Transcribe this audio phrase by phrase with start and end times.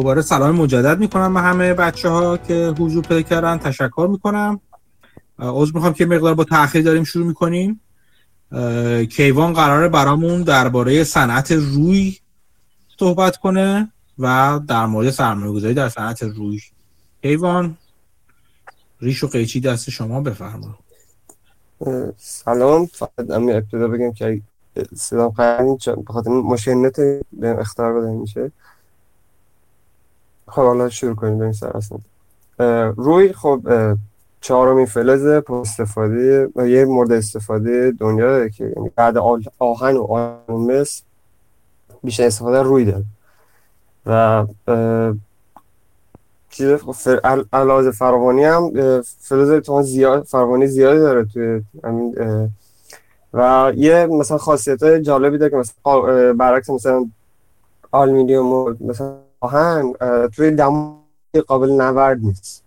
[0.00, 4.60] دوباره سلام مجدد می‌کنم به همه بچه ها که حضور پیدا کردن تشکر می‌کنم.
[5.38, 7.80] عذر می‌خوام که مقدار با تاخیر داریم شروع می‌کنیم.
[9.10, 12.16] کیوان قراره برامون درباره صنعت روی
[12.98, 16.60] صحبت کنه و در مورد سرمایه گذاری در صنعت روی.
[17.22, 17.76] کیوان
[19.00, 20.78] ریش و قیچی دست شما بفرما.
[22.16, 22.86] سلام.
[22.86, 24.42] فقط امی ابتدا بگم که
[24.94, 26.90] صدا قرنی به خاطر مشکل
[27.32, 28.52] به اختار بده میشه.
[30.50, 31.98] خب حالا شروع کنیم بریم سر اصلا.
[32.96, 33.60] روی خب
[34.40, 39.18] چهارمین فلز استفاده یه مورد استفاده دنیا که یعنی بعد
[39.58, 40.84] آهن و آهن
[42.02, 43.04] بیشتر استفاده روی داره.
[44.06, 44.46] و
[46.50, 46.78] چیز
[47.52, 51.62] علاوه فراوانی هم فلز زیاد فراوانی زیادی داره توی
[53.34, 57.06] و یه مثلا خاصیت جالبی داره که مثلا برعکس مثلا
[57.92, 59.92] آلومینیوم و مثلا آهن
[60.36, 60.96] توی دم
[61.46, 62.64] قابل نورد نیست.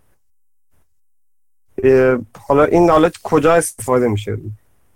[2.48, 4.38] حالا این حالا کجا استفاده میشه؟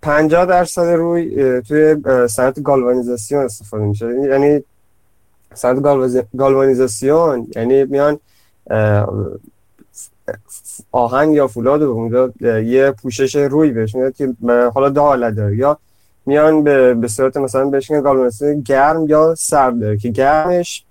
[0.03, 1.97] 50 درصد روی توی
[2.29, 4.07] صنعت گالوانیزاسیون استفاده میشه.
[4.07, 4.65] یعنی
[5.55, 5.83] صنعت
[6.37, 8.19] گالوانیزاسیون یعنی میان
[10.93, 14.35] آهن یا فولاد رو یه پوشش روی بهش میاد که
[14.75, 15.57] حالا دو حالت داره.
[15.57, 15.79] یا
[16.27, 20.85] میان به, به صورت مثلا بهش میگن گرم یا سرد داره که گرمش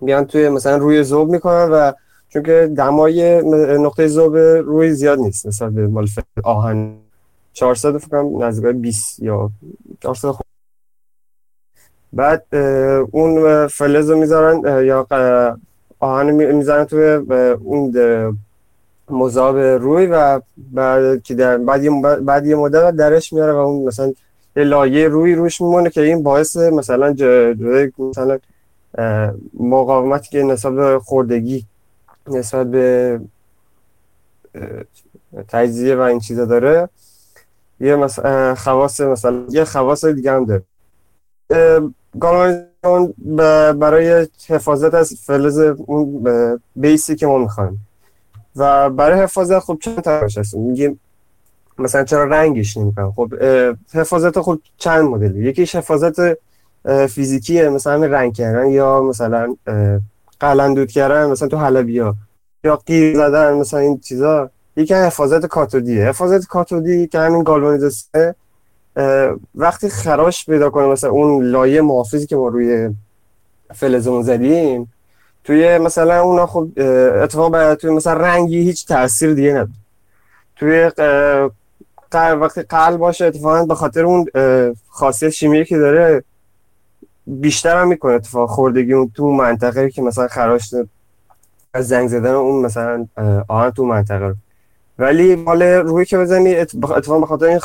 [0.00, 1.92] میان توی مثلا روی ذوب می‌کنن و
[2.28, 3.42] چون که دمای
[3.78, 6.06] نقطه ذوب روی زیاد نیست مثلا به مال
[6.44, 6.94] آهن.
[7.52, 9.50] 400 فکر کنم نزدیک 20 یا
[10.00, 10.34] 400
[12.12, 12.54] بعد
[13.10, 15.06] اون فلز رو می‌ذارن یا
[16.00, 17.04] آهن می‌زنن توی
[17.64, 17.92] اون
[19.10, 23.88] مذاب روی و بعد که در بعد یه بعد یه مدت درش میاره و اون
[23.88, 24.12] مثلا
[24.56, 28.38] یه لایه روی روش میمونه که این باعث مثلا جلوی مثلا
[29.60, 31.66] مقاومتی که نسبت به خوردگی
[32.26, 33.20] نسبت به
[35.48, 36.88] تجزیه و این چیزا داره
[37.80, 38.06] یه
[38.54, 40.62] خواص مثلا یه خواص دیگه هم داره.
[43.72, 47.86] برای حفاظت از فلز اون بیسی که ما می‌خوایم.
[48.56, 51.00] و برای حفاظت خب چند طرفش هست؟ میگیم
[51.78, 53.34] مثلا چرا رنگش نمی‌کنم خب
[53.92, 56.38] حفاظت خب چند مدلی یکیش حفاظت
[57.08, 59.54] فیزیکیه مثلا رنگ کردن یا مثلا
[60.40, 62.14] قلندود کردن مثلا تو حلبی ها
[62.64, 64.50] یا قیر زدن مثلا این چیزا.
[64.76, 66.08] یکی حفاظت کاتودیه.
[66.08, 68.34] حفاظت کاتودی که همین گالوانیزاسیون
[69.54, 72.90] وقتی خراش پیدا کنه مثلا اون لایه محافظی که ما روی
[73.74, 74.92] فلزمون زدیم
[75.44, 76.68] توی مثلا اونا خب
[77.22, 79.68] اتفاقا توی مثلا رنگی هیچ تاثیر دیگه نداره.
[80.56, 80.90] توی
[82.12, 84.26] وقتی قلب باشه اتفاقا به خاطر اون
[84.88, 86.24] خاصیت شیمیایی که داره
[87.28, 90.74] بیشتر هم می‌کنه اتفاق خوردگی اون تو منطقه که مثلا خراش
[91.74, 93.06] از زنگ زدن اون مثلا
[93.48, 94.34] آهن تو منطقه
[94.98, 97.60] ولی مال روی که بزنی اتفاقا بخاطر این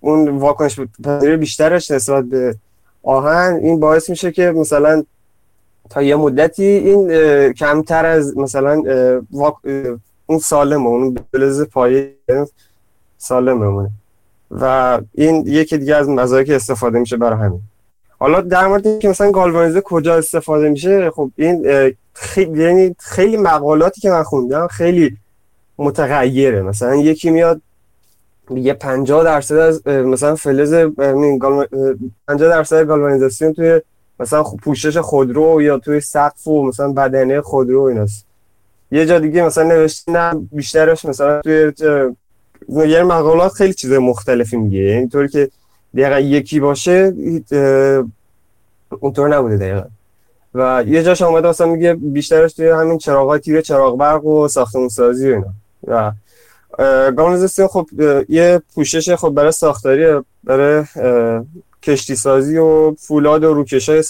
[0.00, 2.56] اون واکنش پذیری بیشترش نسبت به
[3.02, 5.04] آهن این باعث میشه که مثلا
[5.90, 7.08] تا یه مدتی این
[7.52, 8.82] کمتر از مثلا
[10.26, 12.14] اون سالمه اون بلز پایه
[13.18, 13.90] سالم بمونه.
[14.50, 17.60] و این یکی دیگه از مزایای که استفاده میشه برای همین.
[18.18, 21.66] حالا در مورد که مثلا گالوانیزه کجا استفاده میشه خب این
[22.12, 25.16] خیلی یعنی خیلی مقالاتی که من خوندم خیلی
[25.78, 26.62] متغیره.
[26.62, 27.60] مثلا یکی میاد
[28.50, 33.80] یه 50 درصد از مثلا فلز 50 درصد گالوانیزاسیون توی
[34.20, 38.26] مثلا پوشش خودرو یا توی سقف و مثلا بدنه خودرو ایناست.
[38.90, 41.72] یه جا دیگه مثلا نوشته نه بیشترش مثلا توی
[42.68, 44.78] یه مقالات خیلی چیز مختلفی میگه.
[44.78, 45.50] اینطوری که
[45.96, 47.14] دقیقا یکی باشه
[48.90, 49.84] اونطور نبوده دقیقا.
[50.54, 54.88] و یه جاش آمده اصلا میگه بیشترش توی همین چراغ تیر چراغ برق و ساختمون
[54.88, 55.52] سازی و اینا.
[55.86, 56.12] و
[57.12, 57.86] گامونیزاسیون خب
[58.28, 60.84] یه پوشش خب برای ساختاری برای
[61.82, 64.04] کشتی سازی و فولاد و روکش های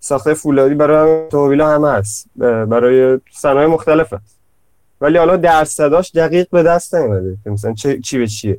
[0.00, 2.26] ساخته فولادی برای اتومبیل همه هست.
[2.36, 4.36] برای صنایع مختلف هست.
[5.00, 8.58] ولی حالا درصداش دقیق به دست نمیده مثلا چی به چیه؟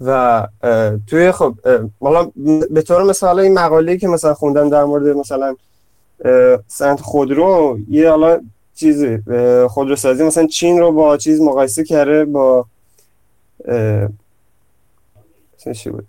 [0.00, 0.48] و
[1.06, 1.54] توی خب
[2.00, 2.30] حالا
[2.70, 5.56] به طور مثال این مقاله که مثلا خوندم در مورد مثلا
[6.66, 8.40] سنت خودرو یه حالا
[8.74, 9.18] چیزی
[9.68, 12.66] خودروسازی مثلا چین رو با چیز مقایسه کرده با
[15.74, 16.06] چی بود؟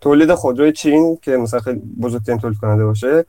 [0.00, 3.24] تولید خودروی چین که مثلا خیلی بزرگترین تولید کننده باشه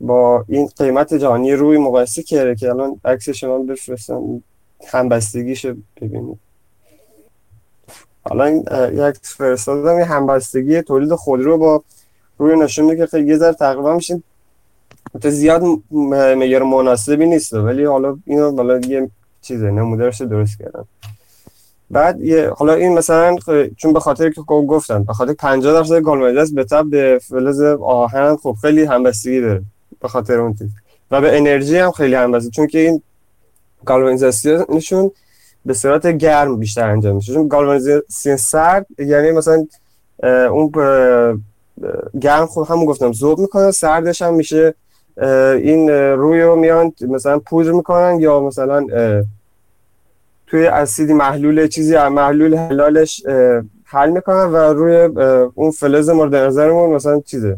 [0.00, 4.42] با این قیمت جهانی روی مقایسه کرده که الان عکس شما بفرستم
[4.86, 6.49] همبستگیشو ببینید.
[8.22, 11.82] حالا این یک فرستادم یه همبستگی تولید خودرو با
[12.38, 14.22] روی نشون که خیلی یه ذره تقریبا میشین.
[15.22, 19.10] تو زیاد معیار مناسبی نیست ولی حالا اینو حالا یه
[19.42, 20.86] چیزه نمودارش درست کردم.
[21.90, 23.36] بعد یه حالا این مثلا
[23.76, 28.36] چون به خاطر که گفتم به خاطر 50 درصد گالوانیزاس به تب به فلز آهن
[28.36, 29.62] خب خیلی همبستگی داره
[30.00, 30.68] به خاطر اون چیز
[31.10, 33.02] و به انرژی هم خیلی همبستگی چون که این
[33.84, 35.10] گالوانیزاسیونشون
[35.66, 37.34] به صورت گرم بیشتر انجام میشه.
[37.34, 39.66] چون گالوانیزاسیون سرد یعنی مثلا
[40.50, 40.70] اون
[42.20, 44.74] گرم خب همون گفتم ذوب می‌کنه سردش هم میشه
[45.56, 48.86] این روی رو میان مثلا پودر می‌کنن یا مثلا
[50.46, 53.22] توی اسیدی محلول چیزی محلول حلالش
[53.84, 54.96] حل می‌کنن و روی
[55.54, 57.56] اون فلز مورد نظرمون مثلا چیزه.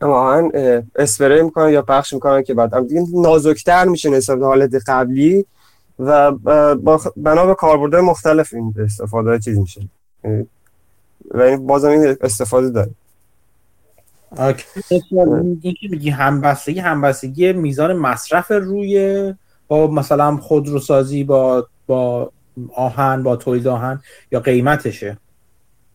[0.00, 0.50] اما
[0.96, 2.86] اسپری می‌کنن یا پخش می‌کنن که بعد.
[2.88, 5.46] دیگه نازکتر میشه نسبت حالت قبلی.
[5.98, 6.32] و
[7.16, 9.80] بنا به کاربردهای مختلف این استفاده چیز میشه.
[11.30, 12.90] و این بازم این استفاده داره.
[15.60, 19.34] این که میگی همبستگی همبستگی میزان مصرف روی
[19.68, 22.32] با مثلا خودروسازی با با
[22.74, 24.00] آهن با تولید آهن
[24.32, 25.18] یا قیمتشه؟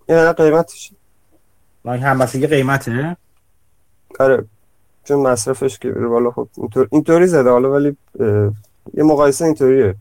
[0.09, 0.95] یا قیمتشه.
[1.85, 3.17] این همبستگی قیمته؟
[4.19, 4.45] آره.
[5.03, 7.97] چون مصرفش که بالا خب اینطور اینطوری زده حالا ولی
[8.93, 9.95] یه مقایسه اینطوریه.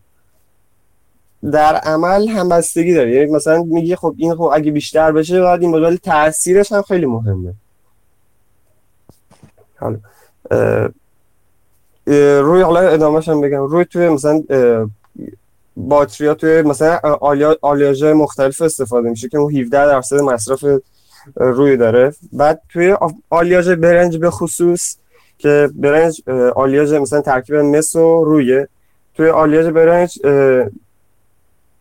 [1.52, 3.14] در عمل همبستگی داره.
[3.14, 7.06] یعنی مثلا میگه خب این خب اگه بیشتر بشه بعد این ولی تاثیرش هم خیلی
[7.06, 7.54] مهمه.
[9.76, 9.98] حالا
[12.40, 13.62] روی حالا ادامهش هم بگم.
[13.62, 14.42] روی توی مثلا
[15.76, 16.98] باتریا توی مثلا
[17.62, 20.64] آلیاژ مختلف استفاده میشه که اون 17 درصد مصرف
[21.36, 22.14] روی داره.
[22.32, 22.96] بعد توی
[23.30, 24.96] آلیاژ برنج به خصوص
[25.40, 26.22] که برنج
[26.54, 28.68] آلیاژ مثلا ترکیب مس و رویه.
[29.14, 30.18] توی آلیاژ برنج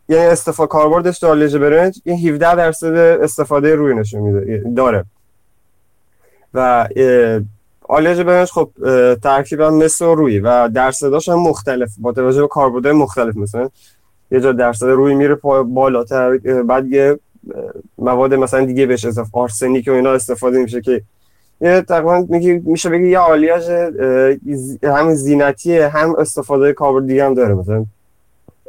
[0.10, 5.06] یعنی استفاده کاربردش تو آلیاژ برنج این 17 درصد استفاده روی نشون میده داره.
[6.54, 6.88] و
[7.82, 8.70] آلیاژ برنج خب
[9.24, 11.90] ترکیبا مثل روی و درصداش هم مختلف.
[11.98, 13.70] با توجه به کاربردهای مختلف مثلا
[14.32, 16.38] یه جا درصد روی میره بالاتر.
[16.38, 17.20] بعد یه
[17.98, 21.02] مواد مثلا دیگه بهش اضافه آرسنیک و اینا استفاده میشه که
[21.62, 23.70] یه تقریبا میگه میشه بگی یه آلیاژ
[24.84, 27.86] هم زینتیه هم استفاده کاربرد دیگه هم داره مثلا.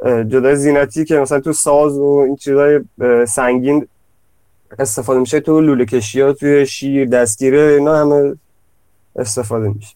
[0.03, 2.79] جدای زینتی که مثلا تو ساز و این چیزای
[3.27, 3.87] سنگین
[4.79, 8.35] استفاده میشه تو لوله کشی ها توی شیر دستگیره اینا همه
[9.15, 9.95] استفاده میشه.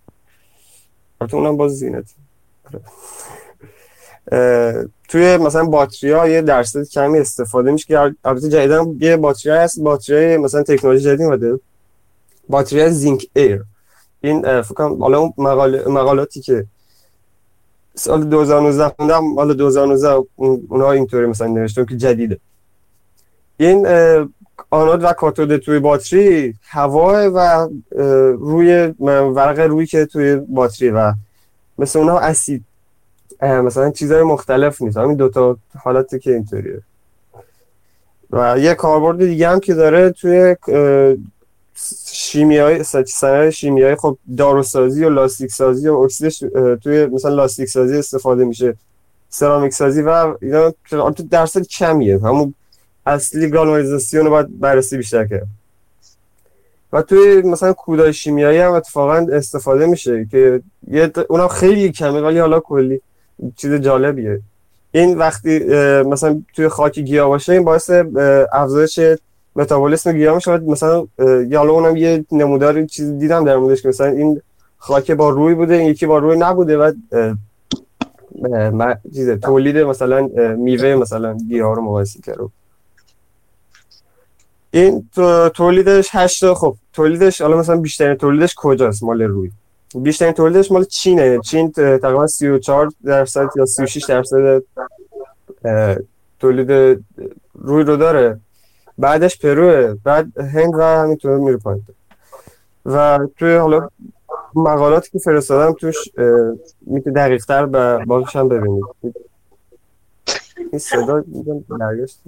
[1.22, 2.14] البته اونم باز زینتی.
[5.10, 9.80] توی مثلا باتری ها یه درصد کمی استفاده میشه که البته جدیدا یه باتری هست
[9.80, 11.60] باتری مثلا تکنولوژی جدید اومده.
[12.50, 13.64] باتری زینک ایر.
[14.22, 15.90] این فکر کنم حالا اون مقال...
[15.90, 16.66] مقالاتی که
[17.96, 22.40] سال 2019 خوندم حالا 2019 اونها اینطوری مثلا نوشتم که جدیده.
[23.58, 23.88] این
[24.70, 27.70] آنود و کاتود توی باتری هوا و
[28.40, 31.14] روی ورق روی که توی باتری و
[31.78, 32.64] مثل اونها اسید.
[33.42, 34.98] مثلا چیزهای مختلف نیست.
[34.98, 36.82] همین دوتا حالتی که اینطوریه.
[38.32, 40.56] و یه کاربرد دیگه هم که داره توی
[42.12, 46.40] شیمیایی صنایع شیمیایی خب داروسازی و لاستیک سازی و اکسیدش
[46.84, 48.76] توی مثلا لاستیک سازی استفاده میشه.
[49.30, 52.20] سرامیک سازی و اینا تو درصد کمیه.
[52.20, 52.54] همون
[53.06, 55.48] اصلی گالوانیزاسیون رو باید بررسی بیشتر کرد.
[56.94, 62.40] و توی مثلا کودای شیمیایی هم اتفاقا استفاده میشه که یه اونم خیلی کمه ولی
[62.40, 63.02] حالا کلی
[63.56, 64.42] چیز جالبیه.
[64.92, 65.60] این وقتی
[66.04, 67.92] مثلا توی خاک گیاه باشه این باعث
[68.54, 69.00] افزایش
[69.56, 71.08] متابولیسم گیاه میشه مثلا
[71.48, 74.42] یا اونم یه نمودار چیز دیدم در موردش که مثلا این
[74.78, 76.92] خاک با روی بوده این یکی با روی نبوده و
[79.16, 82.40] چیز تولید مثلا میوه مثلا گیاه رو مقایسه کرد
[84.72, 85.10] این
[85.54, 89.52] تولیدش هشت خب تولیدش حالا مثلا بیشترین تولیدش کجاست مال روی؟
[89.96, 91.40] بیشترین تولیدش مال چینه.
[91.40, 94.64] چین تقریبا 34 درصد یا 36 درصد
[96.40, 96.72] تولید
[97.54, 98.40] روی رو داره.
[98.98, 101.84] بعدش پروه بعد هند و همینطور میره پایین.
[102.86, 103.90] و توی حالا
[104.56, 105.96] مقالاتی که فرستادم توش
[106.82, 108.84] می‌تونه دقیق تر به باقیش هم ببینید
[110.72, 112.22] این صدا میگم برگشت.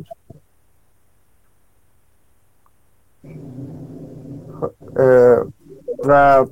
[6.06, 6.46] و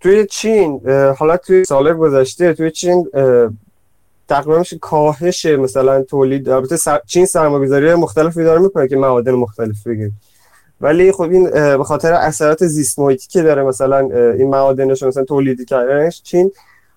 [0.00, 3.10] توی چین حالا توی سال گذشته توی چین
[4.28, 7.00] تقریبا میشه کاهش مثلا تولید البته سر...
[7.06, 10.10] چین سرمایه‌گذاری مختلفی داره می‌کنه که معادن مختلف بگیر
[10.80, 13.98] ولی خب این به خاطر اثرات زیست محیطی که داره مثلا
[14.32, 16.52] این معادنش مثلا تولیدی کردنش چین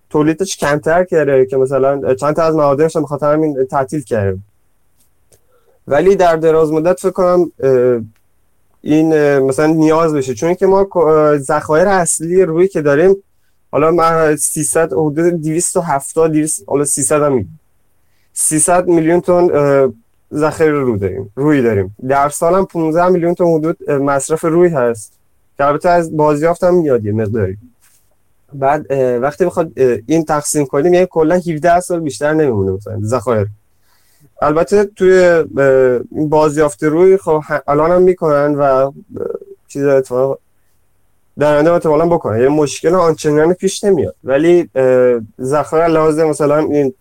[0.09, 4.37] تولیدش کمتر کرده که مثلا چند تا از معادنش به خاطر همین تعطیل کرده.
[5.87, 7.51] ولی در دراز مدت فکر کنم
[8.81, 10.33] این مثلا نیاز بشه.
[10.33, 10.87] چون که ما
[11.37, 13.15] ذخایر اصلی روی که داریم
[13.71, 17.45] حالا من 300 حدود 270 200 حالا 300 هم
[18.33, 19.49] 300 میلیون تن
[20.33, 21.95] ذخایر رو داریم روی داریم.
[22.07, 25.13] در سال هم 15 میلیون تن حدود مصرف روی هست.
[25.57, 27.57] که البته از بازیافت هم میاد یه مقداری.
[28.53, 29.71] بعد وقتی بخواد
[30.05, 33.47] این تقسیم کنیم یعنی کلا 17 سال بیشتر نمیمونه مثلا ذخایر.
[34.41, 35.43] البته توی
[36.11, 38.91] بازیافت روی خب الان هم می‌کنن و
[39.67, 40.39] چیز اتفاق
[41.39, 44.15] در آینده احتمالاً بکنن یه مشکل آنچنانی پیش نمیاد.
[44.23, 44.69] ولی
[45.41, 46.93] ذخایر لازم مثلا این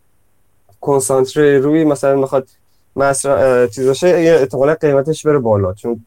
[0.81, 2.49] کنسانتره روی مثلا می‌خواد
[2.97, 5.73] مصرف چیزاشه یه احتمالاً قیمتش بره بالا.
[5.73, 6.05] چون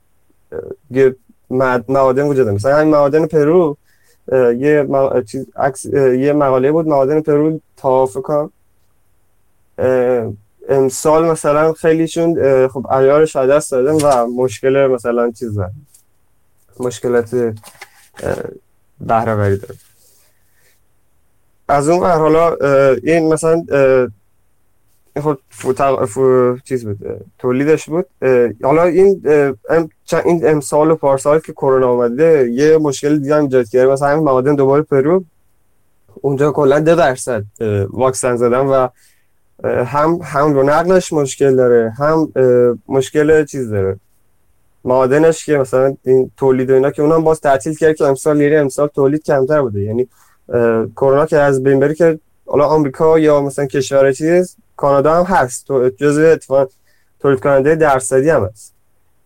[0.92, 1.15] یه
[1.89, 3.77] معادن وجود مثلا همین معادن پرو
[4.58, 4.88] یه
[5.27, 5.46] چیز
[5.96, 8.48] یه مقاله بود معادن پرو تا فکر
[10.70, 15.60] امسال مثلا خیلیشون خب عیارش دست دادن و مشکل مثلا چیز
[16.80, 17.53] مشکلات
[19.00, 19.75] بهره داره
[21.67, 22.55] از اون ور حالا
[23.03, 23.65] این مثلا
[25.22, 28.05] خب فو چیز بود تولیدش بود.
[28.63, 29.22] حالا این
[29.70, 29.89] ام
[30.25, 33.91] این امسال و پارسال که کرونا اومده یه مشکل دیگه هم ایجاد کرده.
[33.91, 35.24] مثلا همین معادن دوباره پرو.
[36.13, 37.43] اونجا کلا 2 درصد
[37.89, 38.88] واکسن زدن و
[39.63, 42.34] هم هم رو نقلش مشکل داره هم
[42.88, 44.00] مشکل چیز داره.
[44.86, 48.60] معادنش که مثلا این تولید و اینا که اونم باز تعطیل کرد که امسال لیره
[48.60, 49.82] امسال تولید کمتر بوده.
[49.82, 50.08] یعنی
[50.96, 55.68] کرونا که از بین بری که حالا آمریکا یا مثلا کشور چیز کانادا هم هست.
[55.98, 56.70] جزء اتفاق
[57.20, 58.74] تولید کننده درصدی هم هست.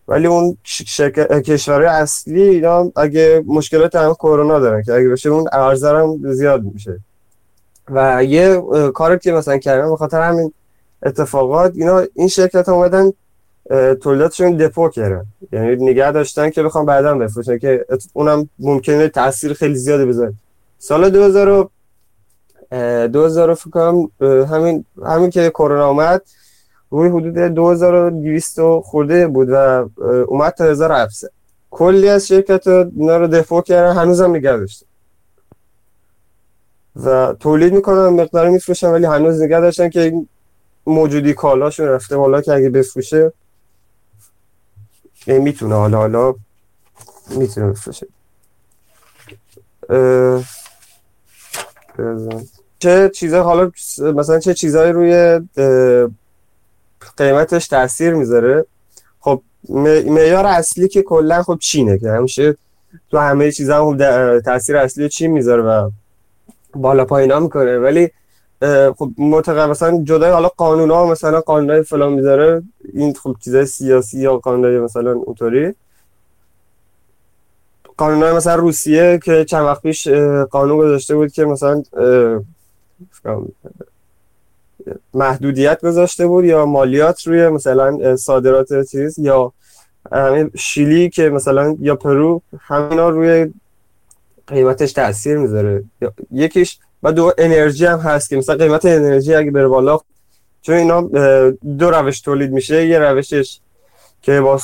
[0.08, 5.48] ولی اون شرکت کشورهای اصلی اینا اگه مشکلات هم کرونا دارن که اگه بشه اون
[5.52, 7.00] ارزش هم زیاد میشه.
[7.90, 8.62] و یه
[8.94, 10.52] کاری که مثلا کردن به همین
[11.02, 13.12] اتفاقات اینا این شرکت اومدن
[14.00, 15.24] تولیداتشون دپو کردن.
[15.52, 20.34] یعنی نگه داشتن که بخوام بعدا بفروشن که اونم ممکنه تاثیر خیلی زیادی بذاره.
[20.78, 21.68] سال 2000
[23.08, 24.04] 2000 فکر
[24.50, 26.22] همین همین که کرونا اومد
[26.90, 29.88] روی حدود 2200 خورده بود و
[30.28, 31.28] اومد تا 1700
[31.70, 34.86] کلی از شرکت اینا رو دفع کردن هنوزم نگه داشتن.
[37.04, 40.12] و تولید می‌کنن مقدار میفروشن ولی هنوز نگه داشتن که
[40.86, 43.32] موجودی کالاشون رفته بالا که اگه بفروشه
[45.28, 46.34] می‌تونه حالا حالا
[47.30, 48.06] می‌تونه بفروشه.
[52.78, 53.72] چه چیزا حالا
[54.14, 55.40] مثلا چه چیزایی روی
[57.16, 58.66] قیمتش تاثیر می‌ذاره؟
[59.20, 62.56] خب معیار اصلی که کلا خب چینه که همیشه
[63.10, 65.90] تو همه چیزا هم خب تاثیر اصلی چین می‌ذاره و
[66.74, 67.78] بالا پایینا می‌کنه.
[67.78, 68.10] ولی
[68.96, 72.62] خب متقا مثلا جدای حالا قانون ها مثلا قانون های فلان می‌ذاره
[72.94, 75.74] این خب چیزای سیاسی یا قانون های مثلا اونطوری.
[77.96, 80.08] قانون های مثلا روسیه که چند وقت پیش
[80.50, 81.82] قانون گذاشته بود که مثلا
[85.14, 89.52] محدودیت گذاشته بود یا مالیات روی مثلا صادرات چیز یا
[90.54, 93.52] شیلی که مثلا یا پرو همینا روی
[94.46, 95.84] قیمتش تاثیر می‌ذاره.
[96.30, 99.98] یکیش و دو انرژی هم هست که مثلا قیمت انرژی اگه بره بالا
[100.62, 101.00] چون اینا
[101.78, 102.86] دو روش تولید میشه.
[102.86, 103.60] یه روشش
[104.22, 104.60] که با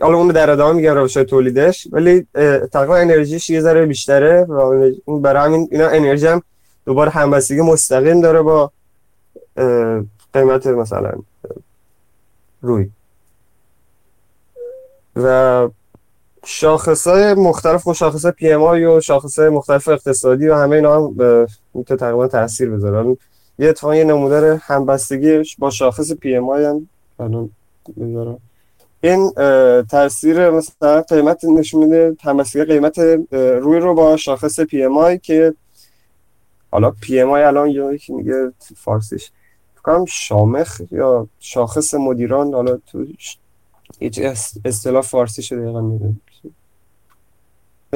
[0.00, 2.26] حالا اون در ادامه میگم روش تولیدش ولی
[2.72, 6.42] تقریبا انرژیش یه ذره بیشتره و برای همین اینا انرژی هم
[6.86, 8.72] دوباره همبستگی مستقیم داره با
[10.32, 11.12] قیمت مثلا
[12.62, 12.90] روی.
[15.16, 15.68] و
[16.44, 21.16] شاخص های مختلف و شاخص PMI و شاخص مختلف اقتصادی و همه اینا هم
[21.74, 23.16] می‌تونه تقریبا تاثیر بذاره.
[23.58, 26.88] یه اتفاقا یه نمودار همبستگی با شاخص PMI هم
[29.00, 29.30] این
[29.90, 32.98] تاثیر مثلا قیمت نشون میده همبستگی قیمت
[33.32, 35.54] روی رو با شاخص PMI که
[36.70, 39.30] حالا پی ام آی الان یکی میگه فارسیش.
[39.76, 43.06] فکرم شامخ یا شاخص مدیران حالا تو
[43.98, 44.20] هیچ
[44.64, 46.12] اصطلاح فارسی شده دقیقا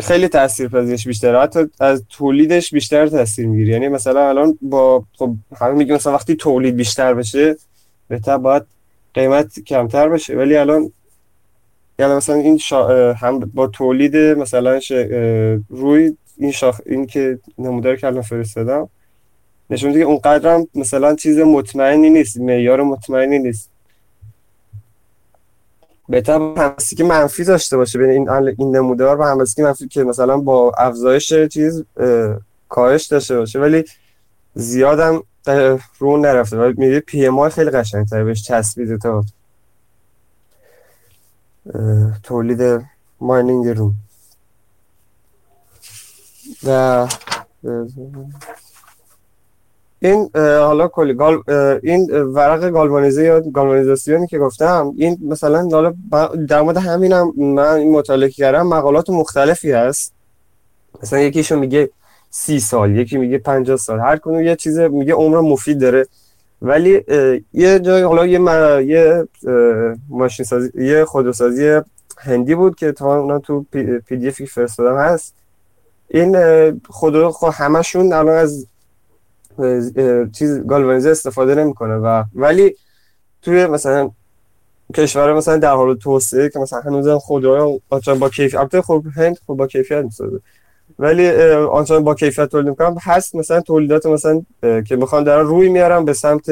[0.01, 1.41] خیلی تاثیر پذیرش بیشتره.
[1.41, 3.73] حتی از تولیدش بیشتر تاثیر می‌گیره.
[3.73, 7.57] یعنی مثلا الان با خب همه میگه مثلا وقتی تولید بیشتر بشه
[8.09, 8.63] بهتر باید
[9.15, 10.37] قیمت کمتر بشه.
[10.37, 10.93] ولی الان
[11.99, 13.13] یعنی مثلا این شا...
[13.13, 14.93] هم با تولید مثلا ش...
[15.69, 18.89] روی این شاخ این که نمودار که الان فرستادم
[19.71, 23.72] نشون میده که اونقدر هم مثلا چیز مطمئنی نیست معیار مطمئنی نیست.
[26.09, 30.05] بهتر همسی که منفی داشته باشه بین این این نمودار و همسی که منفی که
[30.05, 31.85] مثلا با افزایش چیز
[32.69, 33.61] کاهش داشته باشه.
[33.61, 33.85] ولی
[34.55, 35.23] زیادم
[35.99, 39.25] رو نرفته و میگه پی ام خیلی قشنگ تر بهش چسبیده تا
[42.23, 42.85] تولید
[43.21, 43.95] ماینینگ روم
[46.67, 47.09] و
[50.03, 51.43] این حالا کلی گال
[51.83, 55.95] این ورق گالوانیزه یا گالوانیزاسیونی که گفتم این مثلا حالا
[56.49, 60.13] در مورد همینم من این مطالعه کردم مقالات مختلفی هست.
[61.03, 61.91] مثلا یکیشون میگه
[62.31, 66.07] سی سال یکی میگه 50 سال هر کدوم یه چیز میگه عمر مفید داره.
[66.63, 67.05] ولی
[67.53, 68.41] یه جای حالا یه
[68.87, 69.29] یه
[70.09, 71.81] ماشین سازی یه خودروسازی
[72.19, 73.65] هندی بود که تا اونا تو
[74.07, 75.35] پی دی فرستادم هست.
[76.09, 76.37] این
[76.89, 78.67] خودرو خب همشون الان از
[80.33, 82.77] چیز گالوانیزه استفاده نمی‌کنه و ولی
[83.43, 84.11] توی مثلا
[84.95, 89.39] کشور مثلا در حال توسعه که مثلا هنوز خودروی آنچنان با کیفیت البته خب هند
[89.47, 90.41] خب با کیفیت می‌سازه
[90.99, 96.05] ولی آنچنان با کیفیت تولید می‌کنم هست مثلا تولیدات مثلا که می‌خوان در روی میارم
[96.05, 96.49] به سمت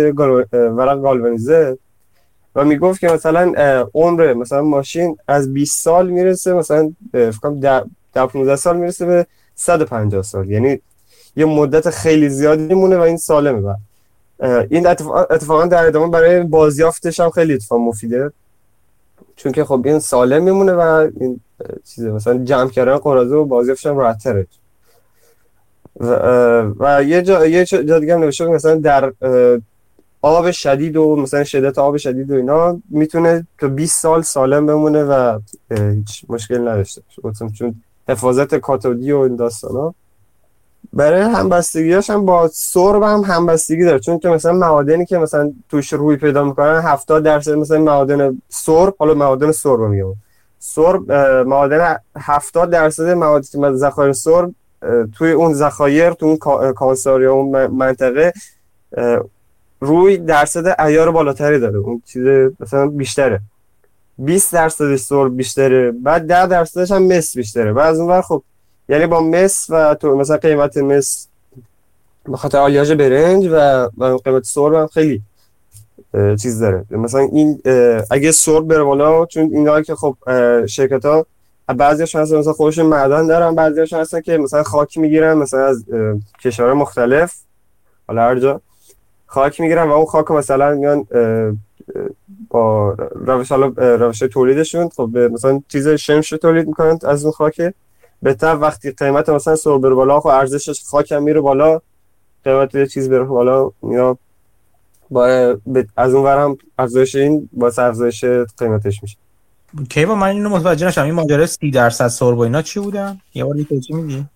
[0.53, 1.79] ورق گالوانیزه.
[2.55, 3.53] و می‌گفت که مثلا
[3.95, 7.61] عمر مثلا ماشین از 20 سال می‌رسه مثلا فکر کنم
[8.13, 10.51] در 15 سال می‌رسه به 150 سال.
[10.51, 10.81] یعنی
[11.37, 13.75] یه مدت خیلی زیادی میمونه و این سالمه و
[14.71, 18.33] این اتفاقا در ادامه برای بازیافتش هم خیلی اتفاق مفیده.
[19.37, 21.41] چون که خب این سالم میمونه و این
[21.85, 24.47] چیزه مثلا جمع کردن قرازه و بازیافتش هم راحت‌تره
[26.01, 26.07] و,
[26.79, 29.13] و یه جا یه جا دیگه هم نوشته مثلا در
[30.23, 35.05] آب شدید و مثلا شدت آب شدید و اینا می‌تونه تا 20 سال سالم بمونه
[35.05, 35.39] و
[35.71, 37.03] هیچ مشکل نداشته
[37.59, 37.75] چون
[38.09, 39.95] حفاظت کاتودی و این داستانا.
[40.93, 43.99] برای همبستگیاش هم با سرب هم همبستگی داره.
[43.99, 48.95] چون که مثلا معادنی که مثلا توش روی پیدا می‌کنن 70 درصد مثلا معادن سرب
[48.99, 50.15] حالا معادن سرب میگم.
[50.59, 51.13] سرب
[51.47, 54.55] معادن 70 درصد موادی که ذخایر سرب
[55.19, 58.33] توی اون ذخایر تو اون کانسار اون منطقه
[59.81, 61.79] روی درصد ایار بالاتری داره.
[61.79, 62.23] اون چیز
[62.61, 63.41] مثلا بیشتره.
[64.19, 65.93] 20 درصدش سرب بیشتره.
[65.93, 67.73] بعد 10 درصدش هم مس بیشتره.
[67.73, 68.43] بعد از اون خب
[68.91, 71.29] یعنی با مس و تو مثلا قیمت مس
[72.25, 75.23] به خاطر آلیاژ برنج و, و قیمت سرب هم خیلی
[76.43, 76.85] چیز داره.
[76.91, 77.61] مثلا این
[78.11, 80.17] اگه سرب بره بالا چون اینا که خب
[80.67, 81.27] شرکت ها
[81.77, 85.85] بعضیشون هستن مثلا خودشون معدن دارن بعضیشون هستن که مثلا خاک می‌گیرن مثلا از
[86.45, 87.35] کشورهای مختلف
[88.09, 88.61] حالا هر جا
[89.27, 91.07] خاک می‌گیرن و اون خاک مثلا میان
[92.51, 97.75] با روش حالا روش تولیدشون خب مثلا چیز شمش تولید می‌کنن از اون خاک.
[98.23, 101.81] بهتر وقتی قیمت مثلا سر بره بالا خب ارزشش خاک هم میره بالا
[102.45, 104.19] قیمت یه چیز بره بالا یا
[105.11, 105.57] با
[105.97, 108.25] از اون ورم افزایش این با افزایش
[108.59, 109.17] قیمتش میشه.
[110.07, 113.45] با من اینو متوجه نشم این ماجرا 30 درصد سرب و اینا چی بودن؟ یه
[113.45, 114.27] بار دیگه چی میگی؟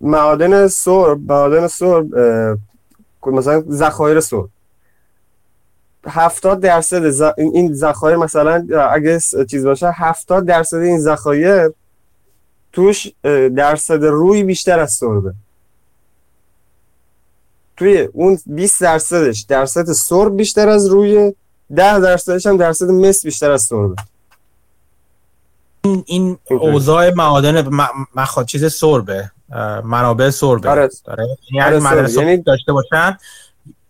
[0.00, 2.06] معادن سرب معادن سرب
[3.26, 4.48] مثلا ذخایر سرب
[6.06, 7.22] 70 درصد ز...
[7.38, 9.18] این ذخایر مثلا اگه
[9.50, 11.70] چیز باشه 70 درصد این ذخایر
[12.78, 13.12] توش
[13.56, 15.32] درصد روی بیشتر از سربه.
[17.76, 21.34] توی اون 20 درصدش درصد سرب بیشتر از روی
[21.76, 23.94] 10 درصدش هم درصد مس بیشتر از سربه.
[25.84, 27.68] این این اوضاع معادن
[28.14, 29.30] مخاط چیز سربه
[29.84, 30.68] منابع سربه.
[30.68, 30.88] آره.
[31.52, 33.18] یعنی آره معادن سرب یعنی داشته باشن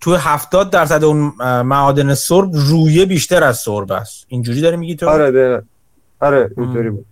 [0.01, 4.27] تو 70 درصد اون معادن سرب رویه بیشتر از سرب است.
[4.29, 5.63] اینجوری داری میگی تو؟ آره
[6.21, 7.07] آره اینطوری بود.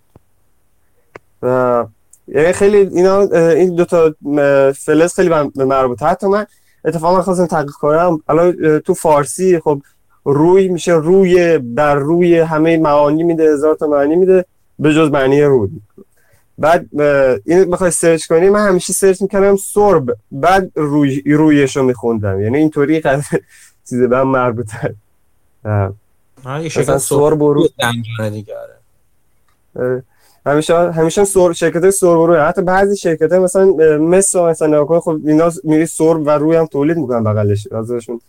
[2.29, 4.15] یعنی خیلی اینا این دو تا
[4.73, 6.47] فلز خیلی به مربوطه حتی من
[6.85, 8.21] اتفاقا خواستم تحقیق کنم.
[8.29, 9.83] الان تو فارسی خب
[10.25, 14.45] روی میشه روی بر روی همه معانی میده هزار تا معانی میده
[14.79, 15.71] به جز معنی روی.
[16.59, 17.01] بعد
[17.45, 20.17] این بخوای سرچ کنی من همیشه سرچ می‌کنم سرب.
[20.33, 22.41] بعد روی رویش رو میخوندم.
[22.41, 23.03] یعنی اینطوری
[23.89, 24.95] چیزه به هم مربوطه
[26.81, 27.69] مثلا سرب و روی
[28.31, 28.55] دیگه
[30.47, 33.67] همیشه همیشه سر شرکت های سرب روی حتی بعضی شرکت های مثلا
[33.99, 38.21] مثل مثلا نگاه خب اینا میری سرب و روی هم تولید می‌کنن بغلش ازشون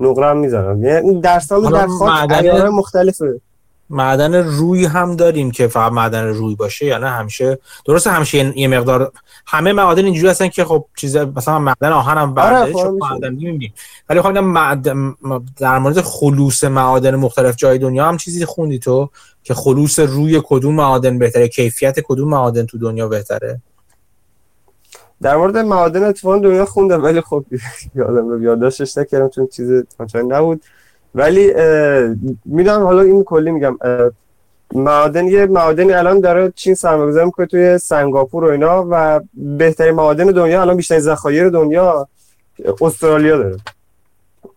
[0.00, 3.40] نقره هم می‌زنن یعنی در سال در خاک مختلفه.
[3.90, 9.12] معدن روی هم داریم که فقط معدن روی باشه یعنی همیشه درسته همیشه یه مقدار
[9.46, 13.74] همه معادن اینجوری هستن که خب چیز مثلا معدن آهن هم آره خب معدن می‌بینیم
[14.08, 15.14] ولی خب معدن
[15.56, 19.10] در مورد خلوص معادن مختلف جای دنیا هم چیزی خوندی تو
[19.42, 23.60] که خلوص روی کدوم معادن بهتره؟ کیفیت کدوم معادن تو دنیا بهتره؟
[25.22, 27.44] در مورد معادن اتفاقا دنیا خوندم ولی خب
[27.94, 30.62] یادم رو یادداشتش نکردم چون چیز آنچنان نبود.
[31.14, 31.52] ولی
[32.44, 33.78] می‌دونم حالا این کلی میگم.
[34.74, 40.26] معادن یه معادنی الان داره چین سرمایه‌گذاری می‌کنه توی سنگاپور و اینا و بهترین معادن
[40.26, 42.08] دنیا الان بیشترین ذخایر دنیا
[42.80, 43.56] استرالیا داره.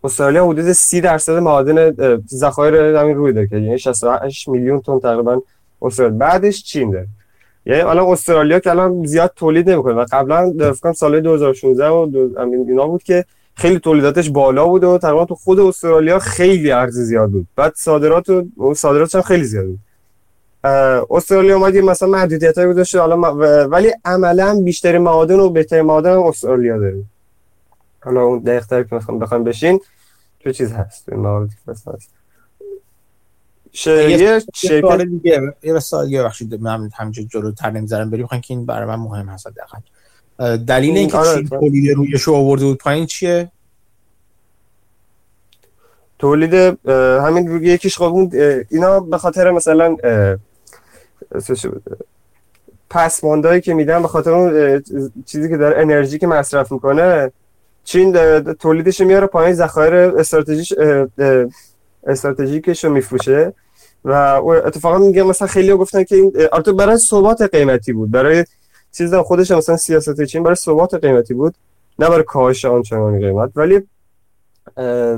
[0.04, 1.96] استرالیا حدود 30 درصد معادن
[2.28, 5.42] ذخایر همین روی داره که یعنی 68 میلیون تن تقریبا
[5.82, 7.08] استرالیا بعدش چین داره.
[7.66, 12.40] یعنی الان استرالیا که الان زیاد تولید نمی‌کنه و قبلا فکر سال 2016 و دو...
[12.68, 13.26] اینا بود که
[13.58, 17.48] خیلی تولیداتش بالا بود و تقریبا تو خود استرالیا خیلی ارز زیاد بود.
[17.56, 19.80] بعد صادرات و صادراتش هم خیلی زیاد بود.
[21.12, 23.36] استرالیا اومد مثلا محدودیت هایی داشته حالا
[23.68, 27.04] ولی عملا بیشتر معادن و بهترین معادن هم استرالیا داره.
[28.04, 29.80] حالا اون دقیق‌تر که مثلا بخوام بشین
[30.40, 31.88] تو چیز هست این موارد هست.
[33.88, 38.88] یه سوال دیگه یه سوال یه بخشید من همینجا جلوتر نمی‌ذارم بریم که این برای
[38.88, 39.78] من مهم هست دقیقاً
[40.68, 43.52] دلیل اینکه آره چین تولید رویش رو آورده بود پایین چیه؟
[46.20, 46.54] تولید
[47.26, 48.34] همین روی یکیش خب
[48.70, 49.98] اینا به خاطر مثلا
[52.90, 54.84] پسماندهایی که میدن به خاطر اون
[55.26, 57.32] چیزی که داره انرژی که مصرف می‌کنه
[57.84, 58.14] چین
[58.54, 60.74] تولیدش میاره پایین ذخایر استراتژیش
[62.08, 63.54] استراتژیکش رو میفروشه
[64.06, 64.12] و
[64.66, 68.46] اتفاقا میگه مثلا خیلی گفتن که این البته برای ثبات قیمتی بود برای
[68.98, 71.56] چیز خودش مثلا سیاست چین برای ثبات قیمتی بود
[72.00, 73.82] نه برای کاهش آنچنانی قیمت ولی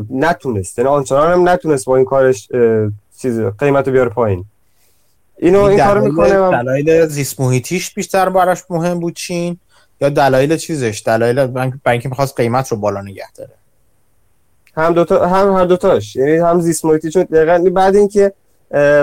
[0.10, 0.80] نتونست.
[0.80, 2.50] یعنی آنچنان هم نتونست با این کارش
[3.22, 4.46] چیز قیمت رو بیاره پایین.
[5.38, 9.58] اینو این کارو می‌کنه دلایل زیست محیطیش بیشتر براش مهم بود چین
[10.02, 11.40] یا دلایل چیزش؟ دلایل
[11.86, 13.54] اینکه می‌خواست قیمت رو بالا نگه داره.
[14.76, 16.16] هم دوتا هم هر دوتاش.
[16.16, 18.34] یعنی هم زیست محیطی چون دقیقاً بعد اینکه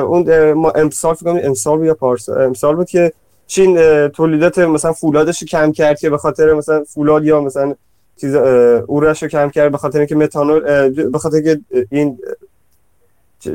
[0.02, 0.26] اون
[0.74, 3.12] امسال فکر امسال یا پارسال امسال بود که
[3.46, 7.74] چین تولیدات مثلا فولادش رو کم کرد که به خاطر مثلا فولاد یا مثلا
[8.20, 12.18] چیز اورش رو کم کرد به خاطر اینکه متانول به خاطر که این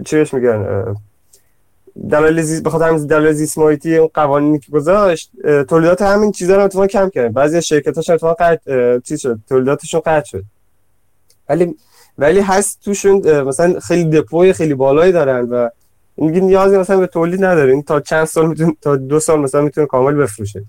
[0.06, 0.86] چی بهش میگن
[2.10, 5.32] دلایل زیست بخاطر همین دلایل اون قوانینی که گذاشت
[5.70, 7.34] تولیدات همین چیزا رو اتفاقا کم کرد.
[7.34, 10.44] بعضی شرکتاش اتفاقا قطع چیز شد تولیداتشون قطع شد.
[11.50, 11.76] ولی
[12.18, 15.70] ولی هست توشون مثلا خیلی دپوی خیلی بالایی دارن و
[16.18, 17.72] میگه نیازی مثلا به تولید نداره.
[17.72, 20.66] این تا چند سال می‌تونه تا دو سال مثلا می‌تونه کامل بفروشه.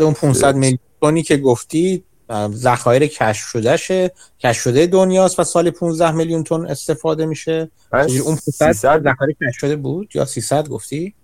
[0.00, 2.04] اون 500 میلیونی که گفتی
[2.52, 7.70] ذخایر کشف شده شه کشف شده دنیاست و سال 15 میلیون تن استفاده میشه.
[7.92, 11.14] اون 500 ذخایر کشف شده بود؟ یا 300 گفتی؟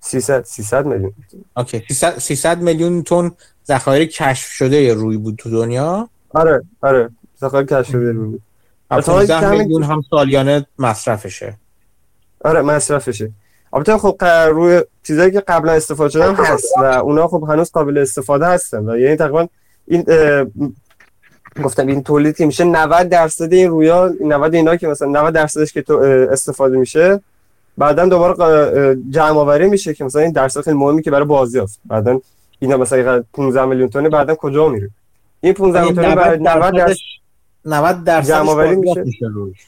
[0.00, 1.12] 300 300 میلیون.
[1.56, 1.82] اوکی.
[1.88, 3.30] 300 300 میلیون تن
[3.68, 7.10] ذخایر کشف شده روی بود تو دنیا؟ آره آره.
[7.40, 8.42] ذخایر کشف شده روی بود.
[8.90, 11.58] 15 میلیون هم سالیانه مصرفشه.
[12.44, 13.30] آره مصرفشه.
[13.72, 18.46] البته خب روی چیزایی که قبلا استفاده شدن هست و اونا خب هنوز قابل استفاده
[18.46, 19.48] هستن و یعنی تقریبا
[19.86, 20.04] این
[21.64, 25.72] گفتم این تولید که میشه 90 درصد این رویا 90 اینا که مثلا 90 درصدش
[25.72, 25.94] که تو
[26.32, 27.20] استفاده میشه
[27.78, 31.80] بعدا دوباره جمع آوری میشه که مثلا این درصد خیلی مهمی که برای بازیافت.
[31.86, 32.20] بعدا
[32.58, 34.90] اینا مثلا 15 میلیون تن بعدا کجا میره؟
[35.40, 37.00] این 15 میلیون تن برای 90 درصد
[37.64, 39.04] 90 درصد جمع آوری میشه.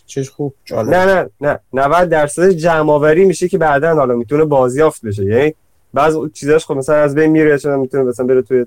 [0.06, 1.60] چش خوب جالب نه نه نه.
[1.72, 5.24] 90 درصد جمع آوری میشه که بعدا حالا می‌تونه بازیافت بشه.
[5.24, 5.54] یعنی
[5.94, 8.66] بعض چیزاش خب مثلا از بین میره چون می‌تونه مثلا بره توی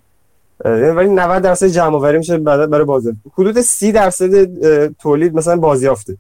[0.65, 3.13] ولی 90 درصد جمع آوری میشه بعد برای بازی.
[3.33, 4.45] حدود 30 درصد
[4.93, 6.17] تولید مثلا بازیافته.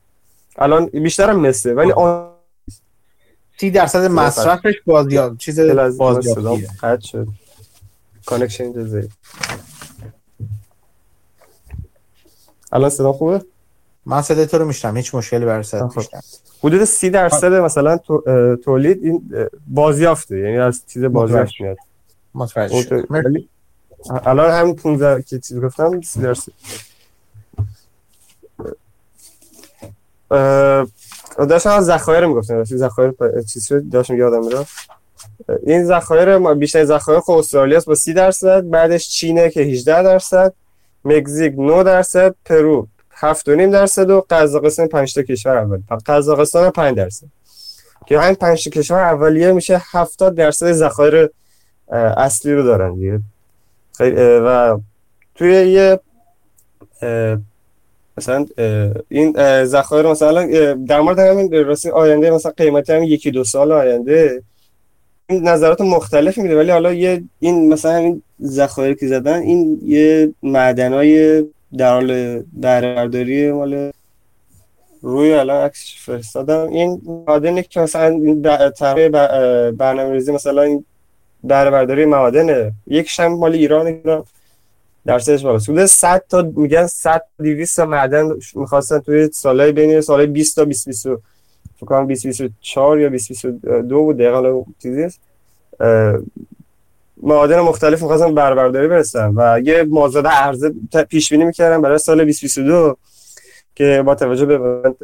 [0.57, 2.29] الان بیشتر هم مثله ولی آن
[3.59, 5.59] 30 درصد مصرفش بازیافت چیز
[5.97, 6.67] بازیافتی.
[6.81, 7.27] قطع شد.
[8.25, 8.71] connection
[12.75, 13.41] الان صدا خوبه؟
[14.05, 16.21] من صدا تو رو میشنم هیچ مشکلی برای صدا میشنم
[16.63, 17.97] حدود 30 درصد مثلا
[18.63, 21.77] تولید این بازیافته یعنی از چیز بازیافت میاد.
[22.33, 23.03] متوجه
[24.25, 26.51] الان همین 15 که چیز گفتم 30 درصد.
[31.37, 33.13] داشتم از ذخایر می‌گفتم ذخایر
[33.53, 34.67] چیز شد داشتم یادم میاد
[35.63, 40.53] این ذخایر بیشتر ذخایر خب استرالیا با 30 درصد بعدش چینه که 18 درصد.
[41.05, 42.87] مکزیک 9 درصد پرو
[43.21, 45.81] 7.5 درصد و قزاقستان 5 تا کشور اول.
[46.05, 47.25] قزاقستان 5 درصد.
[48.05, 51.29] که همین 5 تا کشور اولیه میشه 70 درصد ذخایر
[52.17, 53.19] اصلی رو دارن دیگه.
[54.45, 54.77] و
[55.35, 55.99] توی یه
[58.17, 58.45] مثلا
[59.09, 64.43] این ذخایر مثلا در مورد همین راستی آینده مثلا قیمتی هم یکی دو سال آینده.
[65.29, 71.43] نظرات مختلف میده ولی حالا یه این مثلا این ذخایر که زدن این یه معدنای
[71.77, 73.91] در حال برداری مال
[75.01, 76.69] روی الان عکسش فرستادم.
[76.69, 79.07] این معدنی که مثلا طرح
[79.71, 80.85] برنامه‌ریزی مثلا این
[81.43, 82.71] بهره برداری معادنه.
[82.87, 84.23] یکیش هم مال ایران ایران
[85.05, 90.27] درصدش بالا حدود 100 تا میگن 100 200 تا معدن می‌خواستن توی سالهای بین سالهای
[90.27, 91.07] 20 تا 20 20
[91.75, 95.17] فکر کنم 20 24 یا 20 22 بود دقیقاً چیزی
[97.23, 100.73] معادن مختلف می‌خواستن بهره برداری برسن و یه مازاد عرضه
[101.09, 102.97] پیش بینی می‌کردن برای سال 2022
[103.75, 104.95] که با توجه به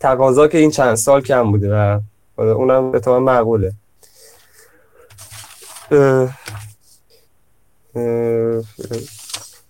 [0.00, 2.00] تقاضا که این چند سال کم بوده و
[2.38, 3.72] اونم اتفاقا معقوله.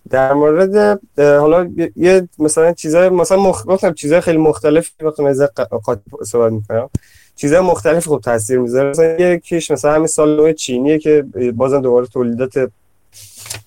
[0.09, 3.85] در مورد حالا یه مثلا چیزای مثلا مخ...
[3.95, 5.35] چیزای خیلی مختلف وقتی من
[5.83, 6.89] قاطی صحبت می‌کنم.
[7.35, 8.89] چیزای مختلف خوب تاثیر می‌ذاره.
[8.89, 12.71] مثلا یکیش مثلا همین سال چینیه که بازم دوباره تولیدات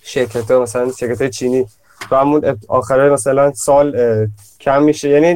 [0.03, 1.67] شرکت ها مثلا شرکت چینی
[2.09, 3.97] تو همون آخره مثلا سال
[4.61, 5.09] کم میشه.
[5.09, 5.27] یعنی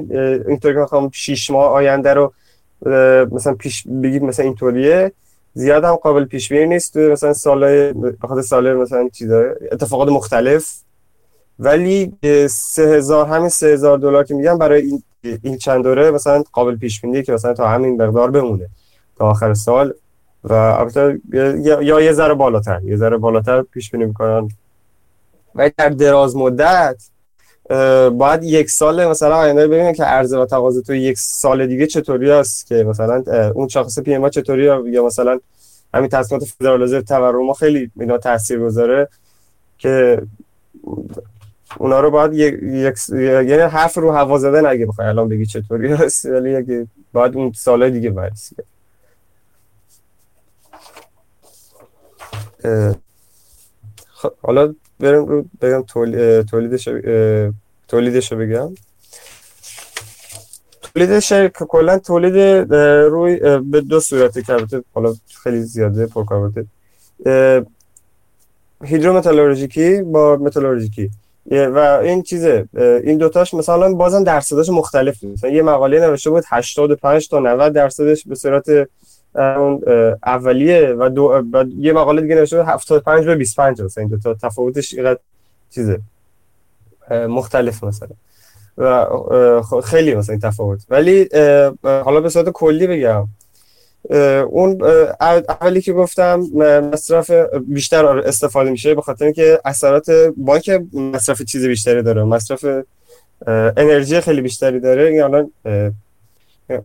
[0.49, 2.33] اینطوری که می‌خوام 6 ماه آینده رو
[3.33, 5.13] مثلا پیش بگید مثلا اینطوریه
[5.55, 6.93] زیاد هم قابل پیش بینی نیست.
[6.93, 10.75] تو مثلا سال بخاطر سال مثلا چیزا اتفاقات مختلف.
[11.59, 12.13] ولی
[12.49, 15.03] 3000 همین 3000 دلار که میگم برای این
[15.43, 18.69] این چند دوره مثلا قابل پیش بینی که مثلا تا همین مقدار بمونه
[19.19, 19.95] تا آخر سال
[20.45, 21.21] و البته
[21.83, 24.49] یا یه ذره بالاتر یه ذره بالاتر پیش بینی می‌کنن.
[25.55, 26.97] و در دراز مدت
[28.11, 32.31] باید یک سال مثلا آینده ببینیم که عرضه و تقاضا تو یک سال دیگه چطوری
[32.31, 35.41] است که مثلا اون شاخص پی ام چطوری یا مثلا
[35.95, 39.09] همین تصمیمات فدرال تورم خیلی اینا تاثیر گذاره
[39.79, 40.23] که
[41.79, 46.27] اونا رو باید یک یعنی حرف رو هوا زدن اگه بخوای الان بگی چطوری هست
[46.27, 48.57] ولی اگه باید اون سال دیگه برسی
[54.09, 55.83] خب حالا برم رو بگم
[56.43, 56.89] تولیدش
[57.89, 58.75] تولیدش رو بگم.
[60.83, 62.37] تولیدش کلا تولید
[63.11, 66.67] روی به دو صورته که حالا خیلی زیاده پرکاربرده
[68.85, 71.11] هیدرومتالورژیکی با متالورژیکی.
[71.51, 77.29] و این چیزه این دوتاش مثلا بازم درصدش مختلف مثلا یه مقاله نوشته بود 85
[77.29, 78.89] تا 90 درصدش به صورت
[80.27, 81.43] اولیه و دو
[81.79, 85.21] یه مقاله دیگه نوشته بود 75 به 25 مثلا این دو تا تفاوتش اینقدر
[85.71, 86.01] چیزه
[87.11, 88.09] مختلف مثلا.
[88.79, 89.07] و
[89.85, 90.81] خیلی مثلا این تفاوت.
[90.91, 91.29] ولی
[91.83, 93.29] حالا به صورت کلی بگم
[94.51, 94.83] اون
[95.61, 96.41] اولی که گفتم
[96.93, 97.31] مصرف
[97.69, 102.25] بیشتر استفاده میشه به خاطر اینکه اثرات بانک مصرف چیز بیشتری داره.
[102.25, 102.65] مصرف
[103.77, 105.15] انرژی خیلی بیشتری داره.
[105.15, 105.51] یعنی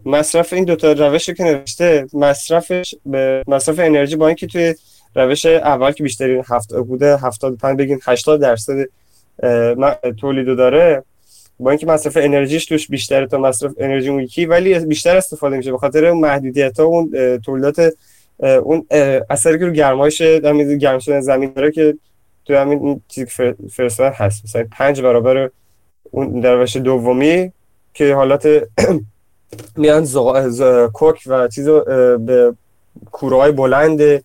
[0.06, 4.76] مصرف این دوتا روش که نوشته مصرفش به مصرف انرژی با اینکه توی
[5.16, 8.86] روش اول که بیشتری هفت بوده 75 بگین 80 درصد
[10.22, 11.04] تولید داره.
[11.60, 15.72] با اینکه مصرف انرژیش توش بیشتره تا مصرف انرژی اون یکی ولی بیشتر استفاده میشه.
[15.72, 17.94] به خاطر اون محدودیت ها اون تولیدات
[18.40, 18.86] اون
[19.30, 21.98] اثری که رو گرمایش گرم شدن زمین داره که
[22.46, 24.44] تو همین چیزی که فرستادن هست.
[24.46, 25.50] مثلا پنج برابر
[26.12, 27.52] اون در روش دومی
[27.94, 28.48] که حالت
[29.78, 30.08] میان
[30.94, 31.70] کوک و چیز
[32.20, 32.54] به
[33.12, 34.24] کوره بلند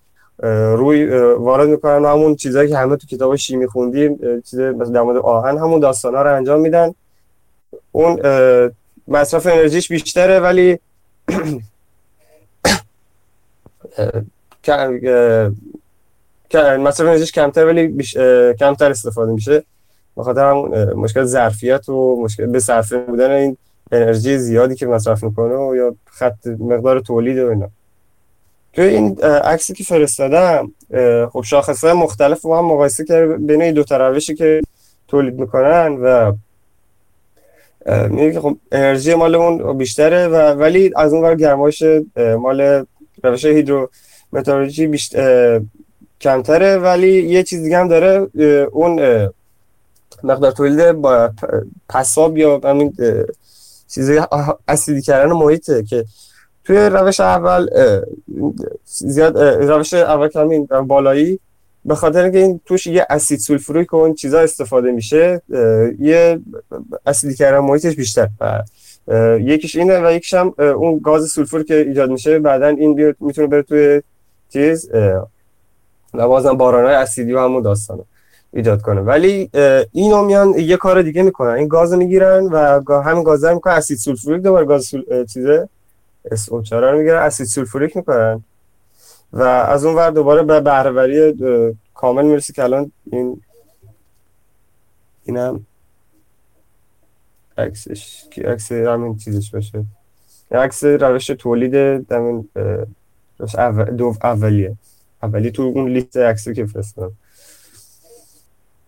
[0.76, 1.06] روی
[1.38, 4.18] وارد می‌کنن همون چیزهایی که همه تو کتاب شیمی خوندیم
[4.50, 6.94] چیز مثلا در مورد آهن همون داستان ها رو انجام میدن.
[7.92, 8.20] اون
[9.08, 10.78] مصرف انرژیش بیشتره ولی
[16.58, 18.02] مصرف انرژیش کمتر ولی
[18.58, 19.62] کمتر استفاده میشه.
[20.16, 23.56] بخاطر همون مشکل ظرفیت و مشکل به صرفه بودن این
[23.92, 27.68] انرژی زیادی که مصرف می‌کنه یا خط مقدار تولید و اینا.
[28.72, 30.72] تو این عکسی که فرستادم
[31.32, 34.60] خب شاخصه مختلف با هم مقایسه کرده بین این دو روشی که
[35.08, 36.32] تولید می‌کنن و
[37.86, 41.82] میگه که خب انرژی مالمون بیشتره و ولی از اون ور گرمایش
[42.16, 42.84] مال
[43.24, 43.90] روش هیدرو
[44.32, 44.98] متالورژی
[46.20, 48.28] کمتره ولی یه چیز دیگه هم داره
[48.72, 49.28] اون
[50.22, 51.30] مقدار تولید با
[51.88, 52.92] پساب یا همین
[53.88, 54.20] چیزی
[54.68, 56.04] اسیدی کردن محیطه که
[56.64, 57.68] توی روش اول
[58.84, 61.40] زیاد روش اول همین بالایی
[61.84, 65.42] به خاطر اینکه این توش یه اسید سولفوریک و اون چیزا استفاده میشه
[65.98, 66.40] یه
[67.06, 68.28] اسیدی کردن محیطش بیشتر
[69.40, 73.62] یکیش اینه و یکیش هم اون گاز سولفور که ایجاد میشه بعدا این می‌تونه بره
[73.62, 74.02] توی
[74.48, 74.90] چیز
[76.14, 78.02] و بازم بارانهای اسیدی و همون داستانه
[78.52, 79.00] ایجاد کنه.
[79.00, 79.50] ولی
[79.92, 81.50] اینو میان یه کار دیگه می‌کنن.
[81.50, 83.74] این گاز می‌گیرن و همین گاز رو می‌کنن.
[83.74, 85.24] اسید سولفوریک دوباره گاز سول...
[85.24, 85.68] چیزه؟
[86.28, 88.44] SO4 رو می‌گیرن اسید سولفوریک می‌کنن.
[89.34, 91.34] و از اون ور دوباره به بهرهوری
[91.94, 93.40] کامل می‌رسی که الان این
[95.24, 95.66] اینم
[97.58, 99.84] عکسش که عکس همین چیزش باشه.
[100.50, 101.74] عکس روش تولید
[102.12, 102.48] همین
[103.96, 104.76] دو اولیه.
[105.22, 107.12] اولی تو اون لیست عکسی که فرستادم.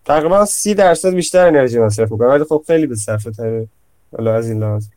[0.05, 3.67] تقریبا سی درصد بیشتر انرژی مصرف می‌کنه ولی خب خیلی به صرفه تره
[4.17, 4.87] حالا از این لحاظ.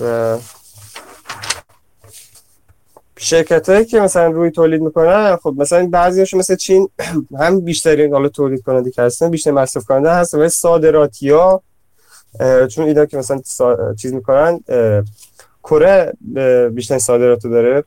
[0.00, 0.38] و
[3.18, 6.88] شرکت هایی که مثلا روی تولید می‌کنن خب مثلا بعضیاشون مثل چین
[7.40, 11.62] هم بیشترین حالا تولید کننده که هستن بیشتر مصرف کننده هستن ولی صادراتی ها
[12.70, 13.40] چون اینا که مثلا
[13.96, 14.60] چیز می‌کنن
[15.62, 16.12] کره
[16.74, 17.84] بیشتر صادرات داره.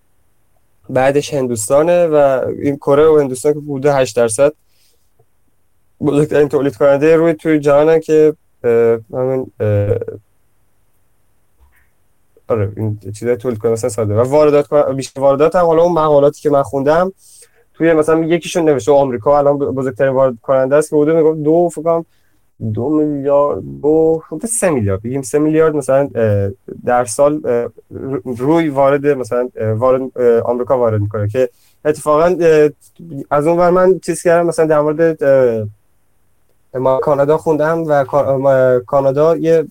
[0.89, 4.53] بعدش هندوستانه و این کره و هندوستان که بوده 8 درصد
[6.01, 8.33] بزرگترین تولید کننده روی توی جهانه که
[9.13, 9.51] همین
[12.49, 14.15] آره این چیزای تولید کننده مثلا ساده.
[14.15, 17.11] و واردات بیشتر واردات هم حالا اون مقالاتی که من خوندم
[17.73, 22.03] توی مثلا یکیشون نوشته آمریکا الان بزرگترین وارد کننده است که بوده میگم دو فکر
[22.73, 24.21] دو میلیارد دو
[24.59, 25.01] سه میلیارد.
[25.01, 26.09] بگیم سه میلیارد مثلا
[26.85, 27.41] در سال
[28.25, 31.49] روی وارد مثلا وارد آمریکا وارد می‌کنه که
[31.85, 32.35] اتفاقا
[33.31, 35.23] از اون ور من چیز کردم مثلا در مورد
[36.73, 38.05] ما کانادا خوندم و
[38.87, 39.65] کانادا یه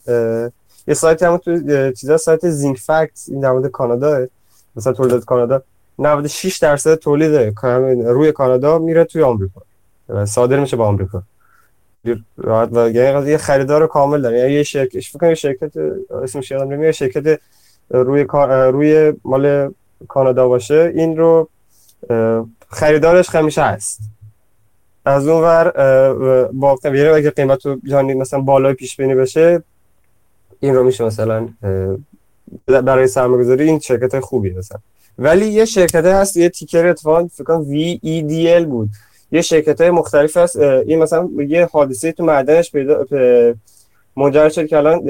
[0.88, 1.59] یه سایت هم تو
[1.92, 4.27] چیزا سایت زینک فکت این در مورد کانادا
[4.77, 5.62] مثلا تولید کانادا
[5.98, 7.55] 96 درصد تولید
[8.07, 9.62] روی کانادا میره توی آمریکا.
[10.24, 11.22] صادر میشه با آمریکا.
[12.37, 14.38] راحت و یعنی یه خریدار کامل داره.
[14.38, 15.77] یعنی یه شرکت فکر شرکت
[16.22, 17.40] اسمش یادم نمیاد شرکت
[17.90, 18.27] روی
[18.72, 19.74] روی مال
[20.09, 20.92] کانادا باشه.
[20.94, 21.48] این رو
[22.68, 24.01] خریدارش همیشه هست.
[25.05, 25.70] از اون ور
[26.53, 29.62] با یعنی اگه قیمت رو مثلا بالای پیش بینی بشه
[30.61, 31.49] این رو میشه مثلا
[32.66, 34.79] برای سرمایه‌گذاری این شرکت خوبی مثلا.
[35.18, 38.90] ولی یه شرکت هست یه ticker اتفاقا فکر کنم VEDL بود.
[39.33, 43.07] یه شرکت های مختلف هست این مثلا یه حادثه تو معدنش پیدا
[44.16, 45.01] منجر شد که الان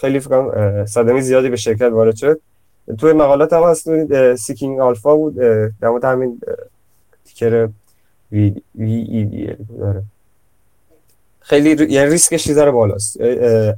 [0.00, 2.40] خیلی فکر صدمه زیادی به شرکت وارد شد.
[2.98, 5.34] توی مقالات هم هست Seeking Alpha بود
[5.80, 6.40] در مورد همین
[7.24, 7.68] ticker
[8.30, 10.02] دی داره
[11.48, 13.20] خیلی یعنی ریسکش چیزا بالاست.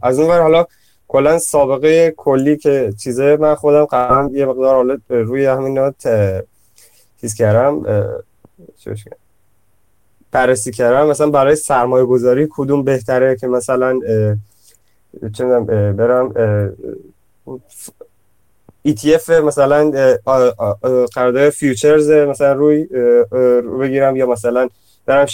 [0.02, 0.66] از اون حالا
[1.09, 5.92] کلا سابقه کلی که چیزه من خودم قرارم یه مقدار حالا روی همین
[7.20, 7.87] چیز کردم
[10.31, 11.07] بررسی کردم.
[11.07, 14.00] مثلا برای سرمایه گذاری کدوم بهتره که مثلا
[15.33, 15.44] چه
[15.92, 16.33] برم
[18.88, 19.90] ETF مثلا
[21.14, 22.85] قرارداد فیوچرز مثلا روی
[23.81, 24.68] بگیرم یا مثلا
[25.09, 25.27] برم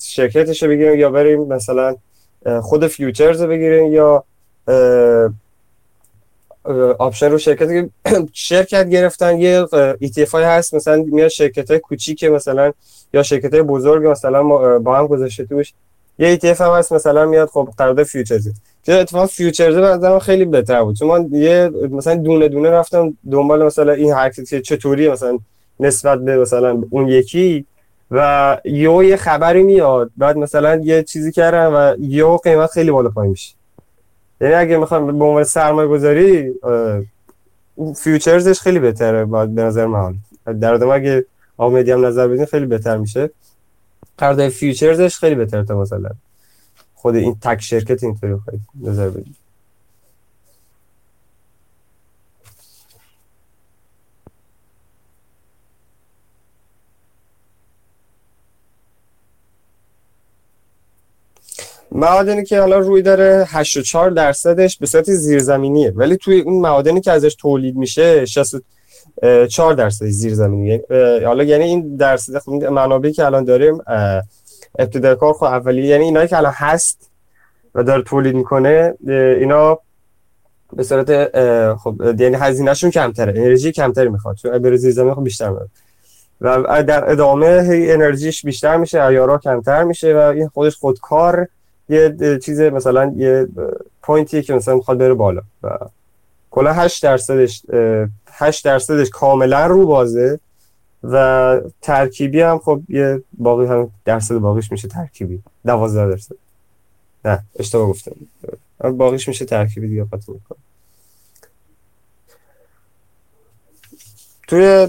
[0.00, 1.96] شرکتش بگیرم یا بریم مثلا
[2.62, 4.24] خود futures بگیریم یا
[6.98, 7.88] option رو شرکت
[8.32, 9.66] شرکت گرفتن یه
[10.02, 12.72] ETF های هست مثلا میاد شرکت های کوچیک مثلا
[13.14, 14.44] یا شرکت های بزرگ مثلا
[14.78, 15.72] با هم گذاشته توش.
[16.18, 18.48] یه ETF هم هست مثلا میاد خب قرارداد futures.
[18.84, 23.64] که اتفاقا futures به خیلی بهتر بود؟ چون من یه مثلا دونه دونه رفتم دنبال
[23.64, 25.38] مثلا این حرکت چطوری مثلا
[25.80, 27.66] نسبت به مثلا اون یکی
[28.14, 30.10] و یه یه خبری میاد.
[30.16, 33.54] بعد مثلا یه چیزی کردم و یه قیمت خیلی بالا پایین میشه.
[34.40, 36.54] یعنی اگه می‌خوام به عنوان سرمایه گذاری
[37.96, 40.14] فیوچرزش خیلی بهتره باید به نظر من.
[40.60, 41.24] در اگه
[41.56, 43.30] آمدی هم نظر بدین خیلی بهتر میشه.
[44.18, 46.10] قرارداد فیوچرزش خیلی بهتره تا مثلا
[46.94, 49.41] خود این تک شرکت اینطوری خیلی نظر بدید
[61.94, 65.92] معادنی که حالا روی داره 84 درصدش به صورت زیرزمینیه.
[65.96, 70.84] ولی توی اون معادنی که ازش تولید میشه 64 درصد زیرزمینیه
[71.24, 73.78] حالا یعنی این درصد خب منابعی که الان داریم
[74.78, 77.10] ابتدای کار خب اولی یعنی اینایی که الان هست
[77.74, 78.94] و داره تولید می‌کنه
[79.40, 79.78] اینا
[80.72, 81.38] به صورت
[81.76, 84.36] خب یعنی هزینهشون کمتره انرژی کمتری می‌خواد.
[84.36, 85.68] چون بر زیرزمین خب بیشتر میاد
[86.40, 91.48] و در ادامه انرژیش بیشتر میشه ایارا کمتر میشه و این خودش خودکار
[91.88, 93.48] یه چیز مثلا یه
[94.02, 95.78] پوینتیه که مثلا می‌خواد بره بالا و
[96.50, 97.62] کلا 8 درصدش
[98.26, 100.40] 8 درصدش کاملا رو بازه
[101.04, 105.42] و ترکیبی هم خب یه باقی هم درصد باقیش میشه ترکیبی.
[105.66, 106.34] 12 درصد.
[107.24, 108.12] نه اشتباه گفتم.
[108.80, 110.58] باقیش میشه ترکیبی دیگه قطع می‌کنم
[114.48, 114.88] توی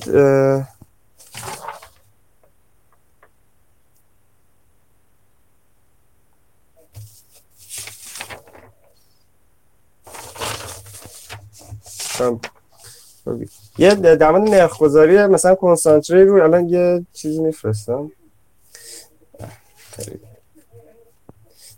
[13.77, 18.11] یه مورد نرخ گذاری مثلا کنسانتره رو الان یه چیزی میفرستم.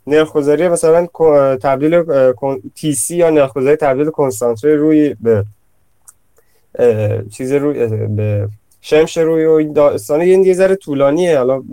[0.08, 1.08] نرخ گذاری مثلا
[1.56, 2.04] تبدیل
[2.76, 5.46] TC یا نرخ گذاری تبدیل کنسانتره روی به
[7.32, 8.50] چیز روی به
[8.82, 10.22] شمش روی و داستان.
[10.22, 11.38] یه ذره طولانیه.
[11.38, 11.64] حالا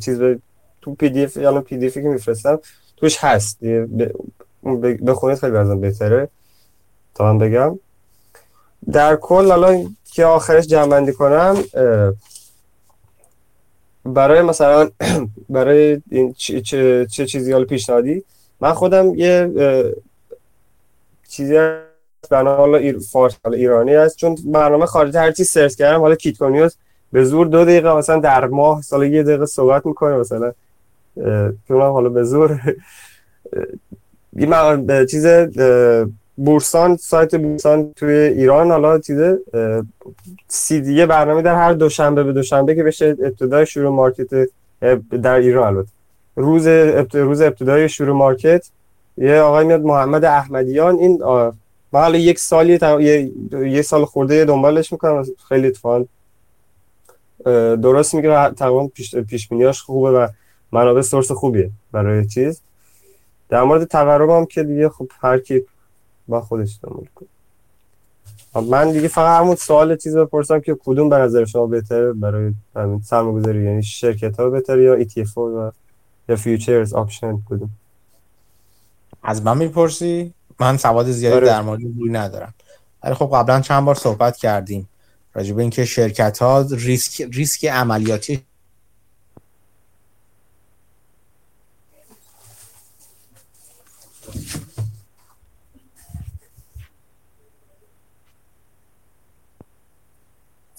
[0.00, 0.38] چیز به
[0.82, 2.60] تو PDF الان PDF ی که میفرستم
[2.96, 3.58] توش هست.
[5.06, 6.28] بخونید خیلی برزن بهتره.
[7.14, 7.78] تا من بگم.
[8.92, 11.56] در کل الان که آخرش جمع کنم
[14.04, 14.90] برای مثلا
[15.50, 16.60] برای این چه,
[17.10, 18.24] چه, چیزی حالا پیشنهادی؟
[18.60, 19.50] من خودم یه
[21.28, 21.58] چیزی
[22.30, 22.98] برنامه حالا ایر...
[22.98, 26.74] فارس ایرانی است چون برنامه خارجی هر چی سرچ کردم حالا کیتکونیوس
[27.12, 30.52] به زور دو دقیقه مثلا در ماه سال یه دقیقه صحبت می‌کنه مثلا.
[31.68, 32.60] که حالا به زور.
[34.36, 35.26] این چیز
[36.44, 39.38] بورسان سایت بورسان توی ایران حالا چیزه
[40.48, 44.48] سی دیگه برنامه در هر دوشنبه به دوشنبه که بشه ابتدای شروع مارکت
[45.22, 45.92] در ایران البته.
[46.36, 46.66] روز
[47.12, 48.66] روز ابتدای شروع مارکت
[49.18, 51.22] یه آقای میاد محمد احمدیان این
[51.92, 53.32] حالا یک سالی یه...
[53.52, 56.04] یه سال خورده دنبالش می‌کنم خیلی اتفاقا
[57.76, 59.48] درست میگه تقریبا پیش پیش
[59.82, 60.28] خوبه و
[60.72, 62.60] منابع source خوبیه برای چیز.
[63.48, 65.64] در مورد تقرب هم که دیگه خب هر کی
[66.30, 67.28] با خودش دنبال کنه.
[68.54, 72.52] من دیگه فقط همون سوال چیز بپرسم که کدوم به نظر شما بهتره برای
[73.04, 75.70] سرمایه‌گذاری؟ یعنی شرکت ها بهتره یا ETF و
[76.28, 77.70] یا futures option کدوم؟
[79.22, 81.46] از من می‌پرسی؟ من سواد زیادی آره.
[81.46, 82.54] در مورد روی ندارم.
[83.04, 84.88] ولی خب قبلا چند بار صحبت کردیم.
[85.34, 88.42] راجع به اینکه شرکت ها ریسک ریسک عملیاتی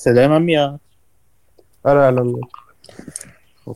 [0.02, 0.80] صدای من میاد؟
[1.84, 2.42] آره الان
[3.66, 3.76] خب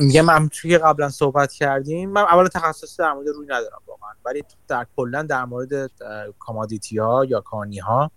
[0.00, 4.44] میگم من که قبلا صحبت کردیم من اول تخصص در مورد روی ندارم واقعا ولی
[4.68, 5.90] در کلا در مورد
[6.38, 8.10] commodity ها یا کانی ها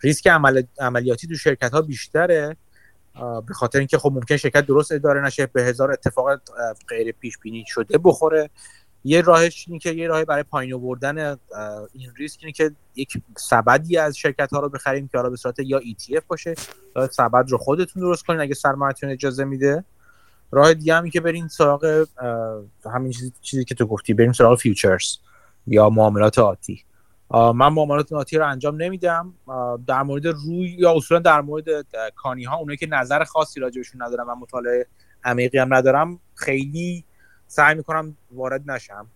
[0.00, 0.62] ریسک عمل...
[0.80, 2.56] عملیاتی تو شرکت ها بیشتره
[3.46, 6.40] به خاطر اینکه خب ممکن شرکت درست اداره نشه به هزار اتفاق
[6.88, 8.50] غیر پیش بینی شده بخوره.
[9.04, 11.18] یه راهش اینه که یه راه برای پایین آوردن
[11.92, 15.58] این ریسک اینه که یک سبدی از شرکت ها رو بخریم که حالا به صورت
[15.58, 16.54] یا ETF باشه
[16.96, 19.84] یا سبد رو خودتون درست کنین اگه سرمایه‌تون اجازه میده.
[20.50, 22.06] راه دیگه همی که برین سراغ
[22.94, 25.16] همین چیزی, چیزی که تو گفتی بریم سراغ فیوچرز
[25.66, 26.84] یا معاملات آتی.
[27.30, 29.34] من معاملات آتی رو انجام نمیدم.
[29.86, 31.64] در مورد روی یا اصولا در مورد
[32.16, 34.86] کانی ها اونایی که نظر خاصی راجبشون ندارم و مطالعه
[35.24, 37.04] عمیقی هم ندارم خیلی
[37.50, 39.06] سعی می‌کنم وارد نشم.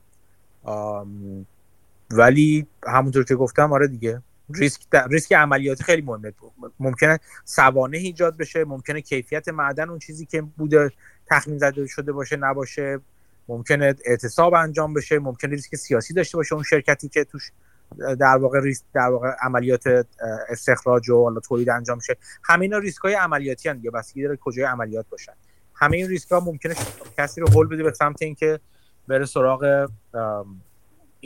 [2.10, 4.22] ولی همونطور که گفتم آره دیگه.
[4.54, 4.80] ریسک
[5.10, 6.32] ریسک عملیاتی خیلی مهمه.
[6.80, 10.92] ممکنه سوانه ایجاد بشه ممکنه کیفیت معدن اون چیزی که بوده
[11.26, 13.00] تخمین زده شده باشه نباشه.
[13.48, 17.52] ممکنه اعتصاب انجام بشه ممکنه ریسک سیاسی داشته باشه اون شرکتی که توش
[17.98, 20.06] در واقع ریسک در واقع عملیات
[20.48, 24.64] استخراج و حالا تولید انجام شه همه اینا ریسک های عملیاتی هستند یا بسیاری کجای
[24.64, 25.32] عملیات باشن.
[25.74, 26.74] همه این ریسک ها ممکنه
[27.18, 28.60] کسی رو هول بده به سمت اینکه
[29.08, 29.88] بره سراغ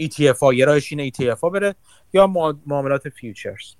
[0.01, 1.75] ETF ها یه راهش اینه ETF ها بره
[2.13, 2.27] یا
[2.67, 3.75] معاملات futures.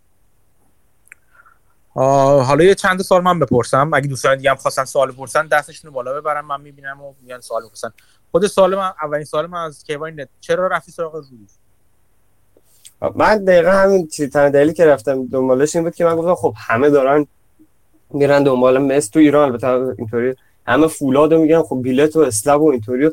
[1.95, 3.91] حالا یه چند سال من بپرسم.
[3.95, 7.41] اگه دوستان دیگه هم خواستن سوال بپرسن دستشون رو بالا ببرم من می‌بینم و میان
[7.41, 7.91] سوال بپرسن
[8.31, 11.47] خود سوال من اولین سوال من از کیوان چرا رفتی سراغ روی
[13.15, 16.91] من دقیقا همین چیز دلیلی که رفتم دنبالش این بود که من گفتم خب همه
[16.91, 17.27] دارن
[18.11, 19.49] میرن دنبال مس تو ایران.
[19.49, 20.35] البته اینطوری
[20.69, 23.11] همه فولاد رو میگن خب بیلت و اسلب و اینطوری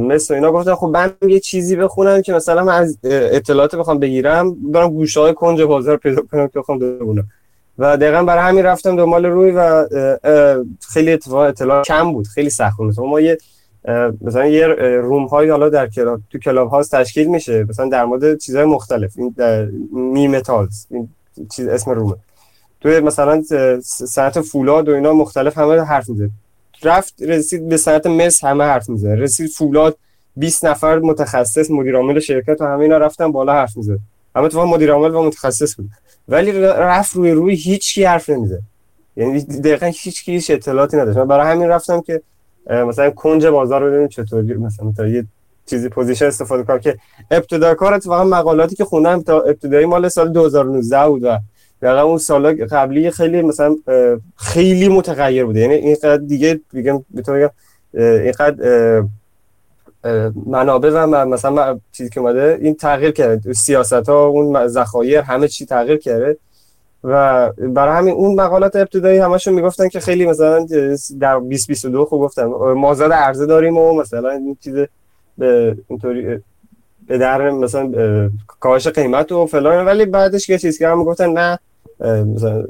[0.00, 0.52] مثل اینا.
[0.52, 5.20] گفتن خب من یه چیزی بخونم که مثلا من از اطلاعات بخوام بگیرم برم گوشه
[5.20, 7.28] های کنج بازار پیدا کنم که بخوام بخونم
[7.78, 9.88] و دقیقا برای همین رفتم دنبال روی و
[10.92, 13.00] خیلی اتفاق اطلاع کم بود خیلی سخت بود.
[13.00, 13.38] ما یه
[14.20, 14.66] مثلا یه
[15.02, 19.12] room های حالا در کلاب تو کلاب هاوس تشکیل میشه مثلا در مورد چیزهای مختلف.
[19.18, 19.34] این
[19.92, 21.08] می متالز این
[21.52, 22.14] چیز اسم room ه.
[22.80, 23.42] توی مثلا
[23.82, 26.30] ساعت فولاد و اینا مختلف همه حرف میزه
[26.82, 29.96] رفت رسید به ساعت مس همه حرف میزه رسید فولاد
[30.36, 33.98] 20 نفر متخصص مدیر عامل شرکت و همه اینا رفتن بالا حرف میزه
[34.36, 35.90] همه تو مدیر عامل و متخصص بود.
[36.28, 38.60] ولی رفت روی روی هیچ کی حرف نمیزه
[39.16, 41.18] یعنی دقیقا هیچ کی هیچ اطلاعاتی نداشت.
[41.18, 42.22] من برای همین رفتم که
[42.70, 45.26] مثلا کنج بازار رو ببینیم چطوری مثلا تا یه
[45.66, 46.98] چیزی position استفاده کنم که
[47.30, 51.38] ابتدا کار اتفاقا مقالاتی که خوندم تا ابتدایی مال سال 2019 بود و
[51.82, 53.76] دقیقا اون سال قبلی خیلی مثلا
[54.36, 55.60] خیلی متغیر بوده.
[55.60, 57.50] یعنی اینقدر دیگه بگم بگم
[57.94, 59.02] اینقدر
[60.46, 63.52] منابع و مثلا چیزی که اومده این تغییر کرده.
[63.52, 66.36] سیاست ها اون ذخایر همه چی تغییر کرده.
[67.04, 70.66] و برای همین اون مقالات ابتدایی همشون می‌گفتن که خیلی مثلا
[71.20, 72.44] در 2022 خوب گفتن.
[72.74, 74.74] مازاد عرضه داریم و مثلا این چیز
[75.38, 76.38] به اینطوری
[77.06, 77.92] به در مثلا
[78.60, 79.86] کاهش قیمت و فلان.
[79.86, 81.58] ولی بعدش یه چیز که هم می‌گفتن نه
[82.00, 82.64] مثلا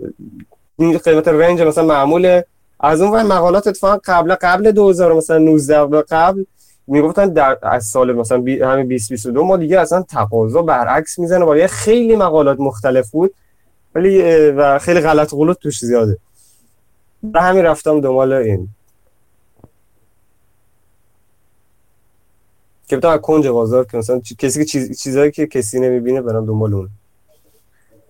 [0.76, 2.42] این قیمت رنج مثلا معمول
[2.80, 6.44] از اون مقالات اتفاقا قبل قبل 2000 مثلا 19 قبل
[6.86, 11.44] می‌گفتن در از سال مثلا بی همین 2022 ما دیگه اصلا تقاضا برعکس می‌زنه.
[11.44, 13.34] ولی خیلی مقالات مختلف بود.
[13.94, 16.18] ولی و خیلی غلط غلط توش زیاده.
[17.22, 18.68] برای همین رفتم دنبال این.
[22.88, 25.02] که بتا کنج بازار که مثلا کسی که چیز...
[25.02, 26.88] چیزایی که کسی نمی‌بینه برام دنبال اون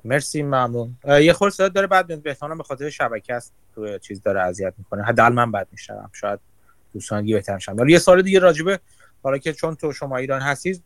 [0.04, 0.96] مرسی ممنون.
[1.04, 5.02] یه خورده صدا داره بعد بهتانم به خاطر شبکه است تو چیز داره اذیت می‌کنه.
[5.02, 6.40] حداقل من بد میشنم شاید
[6.94, 8.80] دوستان دیگه بهتر شدن یه سال دیگه راجبه
[9.22, 10.82] حالا که چون تو شما ایران هستید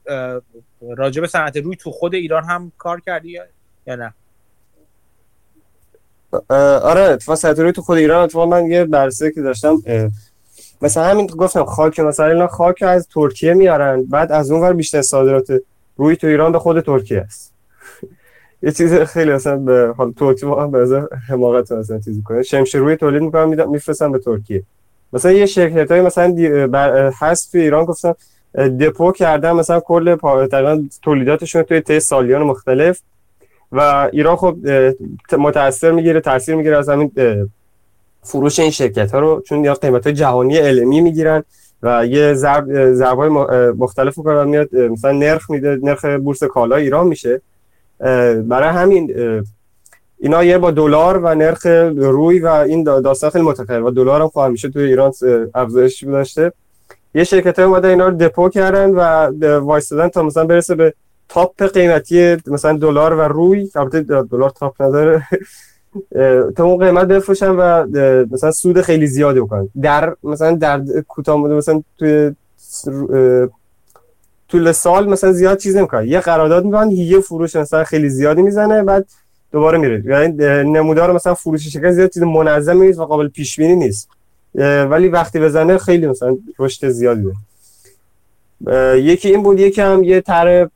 [0.96, 3.40] راجبه صنعت روی تو خود ایران هم کار کردی
[3.86, 4.14] یا نه؟
[6.82, 9.76] آره اتفاقا صنعت روی تو خود ایران اتفاقا من یه بررسی که داشتم
[10.82, 15.02] مثلا همین گفتم خاک مثلا اینا خاک از ترکیه میارن بعد از اون ور بیشتر
[15.02, 15.62] صادرات
[15.96, 17.52] روی تو ایران به خود ترکیه است.
[18.64, 22.42] یه چیز خیلی مثلا به حال ترکیه واقعا به حماقت مثلا چیزی کنه.
[22.42, 24.62] شمش روی تولید می‌کنن میفرستن به ترکیه.
[25.12, 26.36] مثلا یه شرکت های مثلا
[27.20, 28.12] هست تو ایران گفتن
[28.80, 33.00] دپو کردن مثلا کل تقریبا تولیداتشون توی ته سالیان مختلف
[33.72, 34.56] و ایران خب
[35.38, 37.12] متاثر می‌گیره تاثیر می‌گیره از همین
[38.22, 41.44] فروش این شرکت ها رو چون یا قیمت های جهانی علمی می‌گیرن
[41.82, 43.28] و یه ضرب ضرب های
[43.78, 47.40] مختلف می‌کنه و میاد مثلا نرخ میده نرخ بورس کالا ایران میشه.
[48.48, 49.14] برای همین
[50.18, 51.66] اینا یه با دلار و نرخ
[51.96, 53.84] روی و این داستان خیلی متفاوت.
[53.84, 55.12] و دلار هم خب همیشه توی ایران
[55.54, 56.52] افزایش داشته.
[57.14, 59.00] یه شرکت های اومده اینا رو دپو کردن و
[59.58, 60.94] وایستادن تا مثلا برسه به
[61.28, 63.70] تاپ قیمتی مثلا دلار و روی.
[63.74, 65.22] البته دلار تاپ نداره.
[66.56, 67.86] تا اون قیمت بفروشن و
[68.30, 69.68] مثلا سود خیلی زیادی بکنن.
[69.82, 72.34] در مثلا در کوتاه مثلا توی
[74.54, 76.08] طول سال مثلا زیاد چیز نمی‌کنه.
[76.08, 79.06] یه قرارداد می‌کنن یه فروش مثلا خیلی زیادی می‌زنه بعد
[79.52, 80.02] دوباره میره.
[80.06, 80.32] یعنی
[80.72, 84.08] نمودار مثلا فروش شرکت زیاد چیز منظمی نیست و قابل پیش بینی نیست
[84.90, 87.32] ولی وقتی بزنه خیلی مثلا رشد زیادی
[88.94, 90.66] یکی این بود یکی هم یه طرح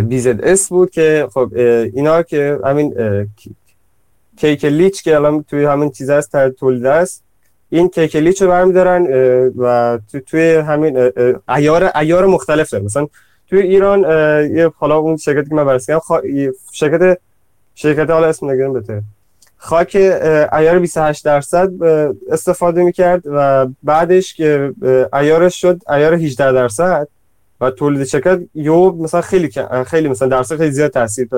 [0.00, 1.52] بیزد اس بود که خب
[1.94, 2.94] اینا که همین
[4.36, 7.22] کیک لیچ که الان توی همین چیز هست تولید است
[7.70, 9.06] این کیک لیچ رو برمیدارن
[9.58, 11.10] و تو توی همین
[11.48, 13.06] ایار ایار مختلف داره مثلا
[13.48, 14.00] توی ایران
[14.56, 15.92] یه حالا اون شرکتی که من بررسی
[16.72, 17.18] شرکت
[17.74, 19.02] شرکت حالا اسم نگیرم بهتره
[19.56, 19.96] خاک
[20.52, 21.82] ایار 28 درصد
[22.30, 24.72] استفاده می‌کرد و بعدش که
[25.12, 27.08] ایارش شد ایار 18 درصد
[27.60, 29.50] و تولید شرکت یو مثلا خیلی
[29.86, 31.28] خیلی مثلا درصد خیلی زیاد تاثیر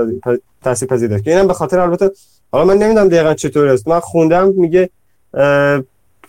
[0.62, 2.11] تاثیر پذیر داشت اینم به خاطر البته
[2.53, 3.89] حالا من نمی‌دونم دقیقا چطور است.
[3.89, 4.91] من خوندم میگه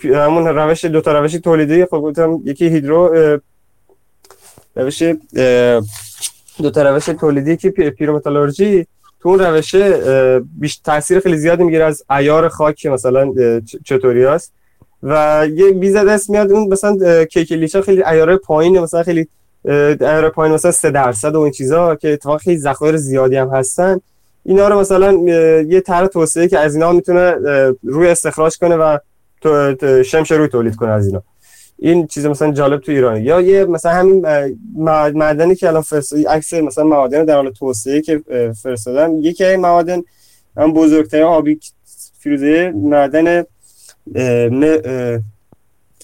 [0.03, 3.39] همون روش دو تا روش تولیدی خب گفتم یکی هیدرو
[4.75, 5.03] روش
[6.61, 8.87] دو تا روش تولیدی که پیرومتالورژی.
[9.21, 13.33] تو اون روشه بیش تاثیر خیلی زیادی می‌گیره از ایار خاک مثلا
[13.85, 14.53] چطوری است
[15.03, 19.27] و یه بیزد اسم میاد اون مثلا کیکلیچا خیلی ایار پایین مثلا خیلی
[19.65, 23.99] ایار پایین مثلا 3 درصد و این چیزا که اتفاقا خیلی ذخایر زیادی هم هستن.
[24.45, 25.13] اینا رو مثلا
[25.61, 27.35] یه طرح توسعه که از اینا می‌تونه
[27.83, 28.97] روی استخراج کنه و
[30.05, 31.23] شمش روی تولید کنه از اینا.
[31.79, 34.25] این چیز مثلا جالب تو ایران یا یه مثلا همین
[35.15, 38.21] معدنی که الان فرستادی عکس مثلا معادن در حال توسعه که
[38.63, 40.01] فرستادن یکی این معادن
[40.57, 41.59] هم بزرگترین آبی
[42.19, 43.43] فیروزه معدن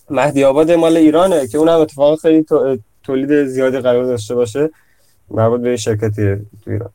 [0.10, 2.46] مهدی آباد مال ایرانه که اون هم اتفاقا خیلی
[3.04, 4.70] تولید زیادی قرار داشته باشه.
[5.32, 6.36] مربوط به شرکتی
[6.66, 6.90] تو ایران.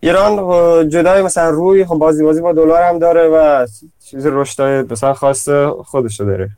[0.00, 3.66] ایران جدای مثلا روی خب بازی بازی با دلار هم داره و
[4.04, 5.48] چیز رشدای مثلا خاص
[5.84, 6.50] خودشو داره.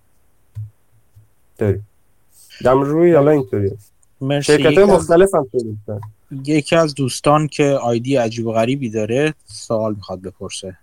[1.59, 1.81] داری.
[2.65, 3.71] دم روی حالا اینطوری؟
[4.43, 5.47] شرکت های مختلف هم
[6.45, 10.77] یکی از دوستان که آیدی عجیب و غریبی داره سوال می‌خواد بپرسه.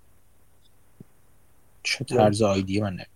[1.84, 3.08] چه طرز آیدی من نمی‌دونم.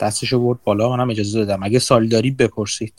[0.00, 1.62] دستشو برد بالا منم اجازه دادم.
[1.62, 2.94] اگه سال داری بپرسید.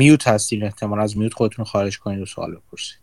[0.00, 2.98] میوت هستین احتمال از میوت خودتون خارج کنید و سوال بپرسید.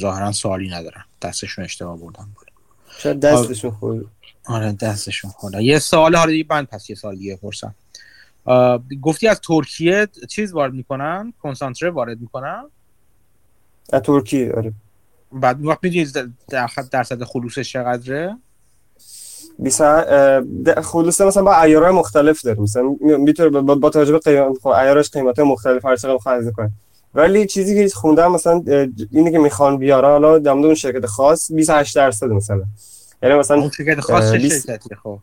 [0.00, 1.04] ظاهرا سوالی ندارم.
[1.22, 2.50] دستشون اشتباه بردم بود
[2.98, 4.04] شاید دستشون خورد
[4.44, 7.74] آره دستشون خورد یه سوال حالا دیگه من پس یه سال دیگه پرسم.
[9.02, 12.64] گفتی از ترکیه چیز وارد می‌کنن؟ کنسانتره وارد می‌کنن؟
[13.92, 14.72] از ترکیه آره.
[15.32, 16.34] بعد وقت می‌دونید
[16.90, 18.36] درصد خلوصش چقدره؟
[20.82, 25.10] خلوص مثلا با عیارهای مختلف داره مثلا می‌تونه با, با توجه به قیمت خب عیارش
[25.10, 26.70] قیمت مختلف هر چقدر خرج کنه.
[27.14, 28.62] ولی چیزی که خوندم مثلا
[29.10, 32.62] اینی که می‌خوان بیاره حالا در اون شرکت خاص 28 درصد مثلا.
[33.22, 35.18] یعنی مثلا شرکت خاص چه شرکتی؟ خب.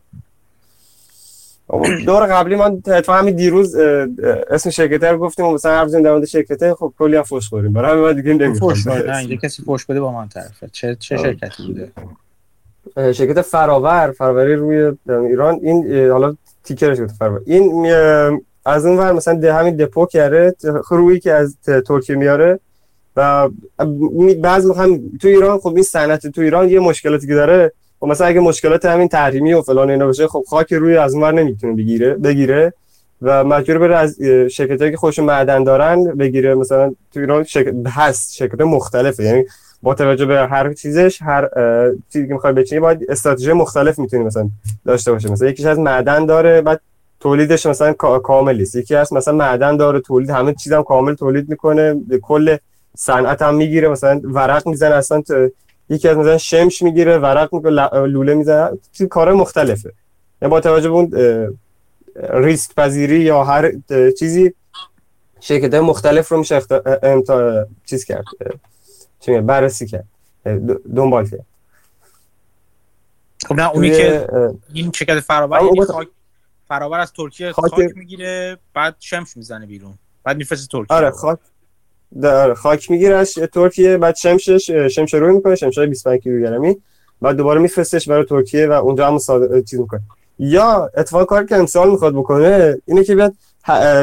[2.06, 3.76] دور قبلی ما اتفاقا همین دیروز
[4.50, 7.48] اسم شرکت رو گفتیم و مثلا حرف زدیم در مورد شرکت خب کلی هم فوش
[7.48, 7.72] خوردیم.
[7.72, 11.66] برای همین دیگه نمی‌خوام فوش نه کسی فوش بده با من طرفه چه چه شرکتی
[11.66, 11.92] بوده؟
[12.96, 17.40] شرکت فراور فراوری روی ایران این حالا تیکر شرکت فراور.
[17.46, 17.92] این
[18.64, 20.54] از اون ور مثلا ده همین دپو کرده
[20.90, 22.60] روی که از ترکیه میاره
[23.16, 23.48] و
[24.42, 28.26] بعض هم تو ایران خب این صنعت تو ایران یه مشکلاتی که داره خب مثلا
[28.26, 31.76] اگه مشکلات همین تحریمی و فلان اینا بشه خب خاک روی از اون ور نمی‌تونه
[31.76, 32.72] بگیره بگیره
[33.22, 36.54] و مجبور بره از شرکتایی که خودشون معدن دارن بگیره.
[36.54, 39.44] مثلا تو ایران شرکت هست شرکت مختلفه یعنی
[39.82, 41.48] با توجه به هر چیزش هر
[42.12, 44.50] چیزی که می‌خوای بچینی باید استراتژی مختلف می‌تونی مثلا
[44.84, 46.80] داشته باشه مثلا یکیش از معدن داره بعد
[47.20, 51.96] تولیدش مثلا کامل است یکی از مثلا معدن داره تولید همه چیزم کامل تولید می‌کنه
[52.22, 52.56] کل
[52.96, 55.22] صنعت هم می‌گیره مثلا ورق می‌زنه اصلا
[55.88, 58.70] یکی از مثلا شمش می‌گیره ورق می‌کنه لوله می‌زنه
[59.10, 59.92] کار مختلفه.
[60.42, 61.12] یعنی با توجه به اون
[62.32, 63.72] ریسک پذیری یا هر
[64.18, 64.54] چیزی
[65.40, 66.60] شرکت مختلف رو میشه
[67.02, 67.66] امتا...
[67.86, 68.24] چیز کرد
[69.22, 70.04] چی بررسی کرد.
[70.96, 71.46] دنبال کرد.
[73.46, 74.26] خب نه اونی که
[74.72, 76.08] این شرکت فراور یعنی خاک
[76.68, 79.94] فراور از ترکیه خاک, خاک می‌گیره بعد شمش می‌زنه بیرون.
[80.24, 80.96] بعد میفرسته ترکیه.
[80.96, 81.38] آره خاک
[82.20, 86.76] در خاک می‌گیره از ترکیه بعد شمشش شمش روی می‌کنه شمش 25 کیلوگرمی
[87.22, 90.00] بعد دوباره میفرستش برای ترکیه و اونجا هم صادر چیز می‌کنه.
[90.38, 93.34] یا اتفاق کاری که امسال می‌خواد بکنه اینه که بیاد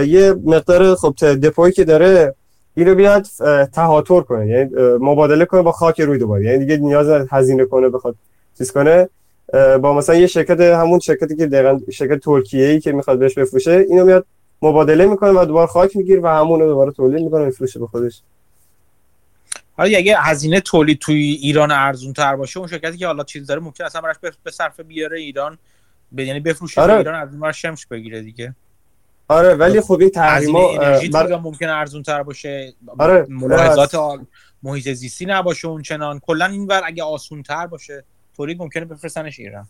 [0.07, 2.35] یه مقدار خب دپوی که داره
[2.79, 3.27] اینو بیاد
[3.65, 4.47] تهاتر کنه.
[4.47, 4.69] یعنی
[4.99, 6.45] مبادله کنه با خاک روی دوباره.
[6.45, 8.15] یعنی دیگه نیاز هزینه کنه بخواد
[8.57, 9.09] چیز کنه.
[9.53, 13.85] با مثلا یه شرکت همون شرکتی که دقیقا شرکت ترکیه ای که می‌خواد بهش بفروشه
[13.89, 14.25] اینو میاد
[14.61, 18.21] مبادله می‌کنه و دوباره خاک می‌گیره و همون رو دوباره تولید می‌کنه میفروشه به خودش.
[19.77, 23.59] حالا اگه هزینه تولید توی ایران ارزون تر باشه اون شرکتی که حالا چیز داره
[23.59, 25.57] ممکن اصلا براش به صرف بیاره ایران
[26.11, 26.97] به یعنی بفروشه آره.
[26.97, 28.55] ایران از اون شمش بگیره دیگه.
[29.29, 30.67] آره ولی خب این تحریما
[31.13, 31.37] بر...
[31.37, 32.73] ممکن ارزون تر باشه.
[32.99, 33.25] آره.
[33.29, 33.95] ملاحظات.
[34.63, 36.19] محیط زیستی نباشه اون چنان.
[36.19, 38.03] کلا این ور اگه آسون تر باشه
[38.37, 39.67] تولید ممکنه بفرستنش ایران.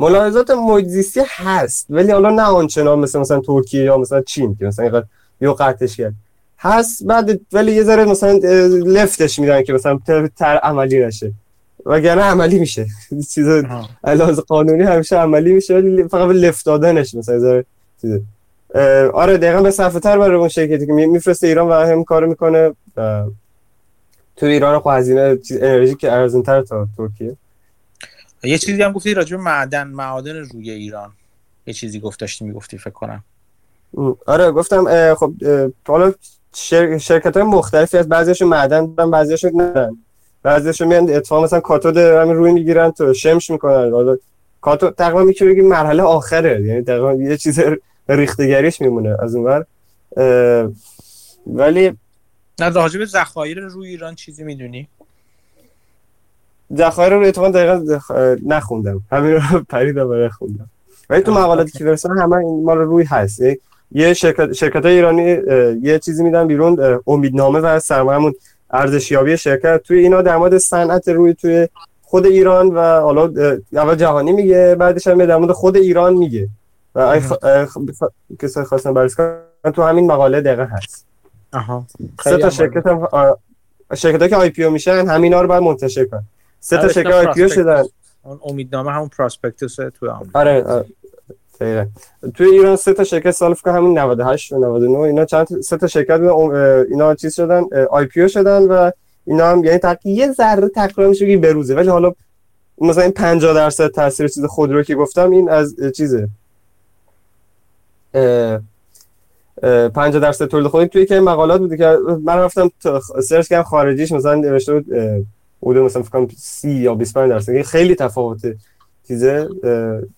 [0.00, 4.64] ملاحظات محیط زیستی هست ولی حالا نه آنچنان مثل مثلا ترکیه یا مثلا چین که
[4.64, 5.06] مثلا اینقدر
[5.40, 6.14] یو قطعش کرد.
[6.58, 8.32] هست بعد ولی یه ذره مثلا
[8.86, 9.98] لفتش میدن که مثلا
[10.36, 11.32] تر عملی نشه.
[11.86, 12.86] وگرنه عملی میشه.
[13.34, 13.48] چیز
[14.04, 17.62] علاوه قانونی همیشه عملی میشه ولی فقط لفت دادنش مثلا
[19.14, 22.72] آره دقیقا به صرفه تر برای اون شرکتی که میفرسته ایران و هم کار می‌کنه
[24.36, 27.36] تو ایران خب هزینه انرژی که ارزون تر تا ترکیه.
[28.42, 31.12] یه چیزی هم گفتی راجع معدن معادن روی ایران.
[31.66, 33.24] یه چیزی گفت داشتی می‌گفتی فکر کنم.
[34.26, 35.32] آره گفتم خب
[35.86, 36.12] حالا
[36.98, 39.96] شرکت های مختلفی از بعضیشون معدن دارن بعضیشون ندارن.
[40.42, 43.92] بعضیشون میان اتفاق مثلا کاتود همین روی می‌گیرن تو شمش می‌کنن.
[43.92, 44.18] حالا
[44.60, 47.60] کاتود تقریبا میشه مرحله آخره یعنی تقریبا یه چیز
[48.08, 49.64] ریختگریش میمونه از اونور
[51.46, 51.92] ولی
[52.60, 54.88] نه راجع به ذخایر روی ایران چیزی می‌دونی؟
[56.76, 57.98] ذخایر رو اتفاقا دقیقا
[58.46, 59.02] نخوندم.
[59.12, 60.70] همین رو پریدم و خوندم
[61.10, 63.42] ولی تو مقالاتی که برسن همه این مال روی هست.
[63.92, 65.38] یه شرکت شرکت ایرانی
[65.82, 68.34] یه چیزی میدن بیرون امیدنامه و سرمایه‌مون
[68.70, 69.82] ارزشیابی شرکت.
[69.82, 71.68] توی اینا در مورد صنعت روی توی
[72.02, 73.32] خود ایران و حالا
[73.72, 76.48] اول جهانی میگه بعدش هم در مورد خود ایران میگه.
[76.96, 77.20] و
[78.38, 81.06] کسای خواستن بررسی کنن تو همین مقاله دقیقه هست.
[81.52, 81.86] آها.
[82.24, 83.08] سه تا شرکت هم
[83.94, 86.24] شرکت که IPO میشن همینا رو باید منتشر کنن.
[86.60, 87.84] سه تا آره، شرکت IPO شدن.
[88.22, 90.86] اون امیدنامه همون prospectus تو آره, آره.
[92.34, 95.86] توی ایران سه تا شرکت سال فکر همین 98 و 99 اینا چند سه تا
[95.86, 96.20] شرکت
[96.90, 98.90] اینا چیز شدن IPO شدن و
[99.24, 102.12] اینا هم یعنی تقریبا یه ذره تقریبا میشه که بروزه ولی حالا
[102.78, 106.28] مثلا این 50 درصد تاثیر چیز خودرو که گفتم این از چیزه.
[109.94, 112.70] 50 درصد تولید خودی توی که مقالات بوده که من رفتم
[113.22, 114.86] search کردم خارجیش مثلا نوشته بود
[115.60, 117.62] بوده مثلا فکر کنم 30 یا 25 درصد.
[117.62, 118.56] خیلی تفاوته
[119.08, 119.48] چیزه.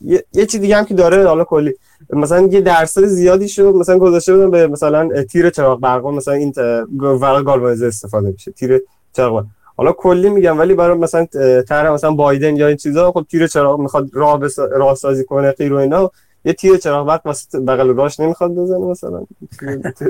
[0.00, 1.74] یه, یه چیز دیگه هم که داره حالا کلی.
[2.10, 6.52] مثلا یه درصد زیادی شو مثلا گذاشته بودن به مثلا تیر چراغ برق مثلا این
[7.00, 8.80] ورق گالوانیزه استفاده میشه تیر
[9.12, 9.44] چراغ.
[9.76, 11.26] حالا کلی میگم ولی برای مثلا
[11.68, 14.40] طرح مثلا بایدن یا این چیزا خب تیر چراغ می‌خواد راه.
[14.70, 16.10] راه سازی کنه غیر و اینا.
[16.44, 19.26] یه تیر چراغ برق واسه بغل راش نمی‌خواد بزنه مثلا.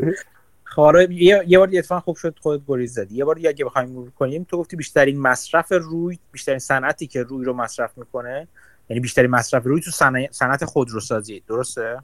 [0.64, 3.14] خاره یه یه بار اتفاق خوب شد خودت گریز زدی.
[3.14, 7.44] یه بار اگه بخوایم مرور کنیم تو گفتی بیشترین مصرف روی بیشترین صنعتی که روی
[7.44, 8.48] رو مصرف می‌کنه
[8.88, 9.90] یعنی بیشترین مصرف روی تو
[10.30, 11.98] صنعت خودروسازی درسته؟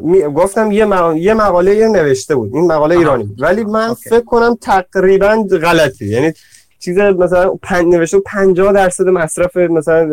[0.00, 0.22] می...
[0.22, 1.16] گفتم یه, مق...
[1.16, 2.54] یه مقاله یه نوشته بود.
[2.54, 4.10] این مقاله ایرانی ولی من اوکی.
[4.10, 6.32] فکر کنم تقریبا غلطی یعنی
[6.78, 7.84] چیز مثلا پن...
[7.84, 10.06] نوشته 50 درصد مصرف مثلا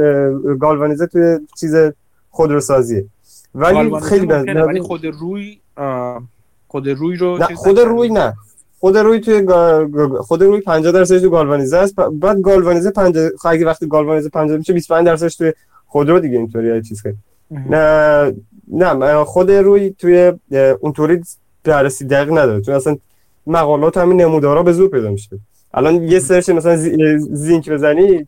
[0.56, 1.76] گالوانیزه توی چیز
[2.32, 3.05] خودروسازی.
[3.55, 5.59] ولی خیلی بد ولی خود روی
[6.67, 8.34] خود روی رو نه خود روی نه.
[8.79, 9.47] خود روی توی
[10.21, 11.95] خود روی 50 درصدش تو گالوانیزه است.
[11.95, 15.53] بعد گالوانیزه 50 خب اگه وقتی گالوانیزه 50 میشه 25 درصدش توی
[15.88, 17.13] خودرو دیگه اینطوری چیز که
[17.69, 20.34] نه نه خود روی توی
[20.79, 21.21] اونطوری
[21.63, 22.61] بررسی دقیق نداره.
[22.61, 22.97] چون اصلا
[23.47, 25.39] مقالات همین نمودارا به زور پیدا میشه.
[25.73, 26.75] الان یه search مثلا
[27.18, 28.27] zinc بزنی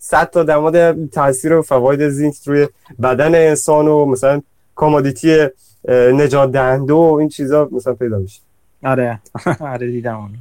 [0.00, 2.68] صد تا در مورد تاثیر و فواید zinc روی
[3.02, 4.42] بدن انسان و مثلا
[4.74, 5.46] commodity
[5.88, 8.40] نجات دهنده و این چیزا مثلا پیدا میشه.
[8.82, 9.20] آره.
[9.60, 10.38] آره دیدم اونو.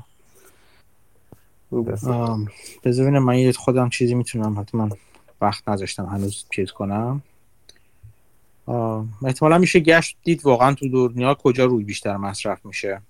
[2.83, 4.89] بذار ببینم من یه خودم چیزی می‌تونم حتما
[5.41, 7.21] وقت نذاشتم هنوز چیز کنم.
[9.25, 13.01] احتمالا میشه گشت دید واقعا تو دنیا کجا روی بیشتر مصرف میشه.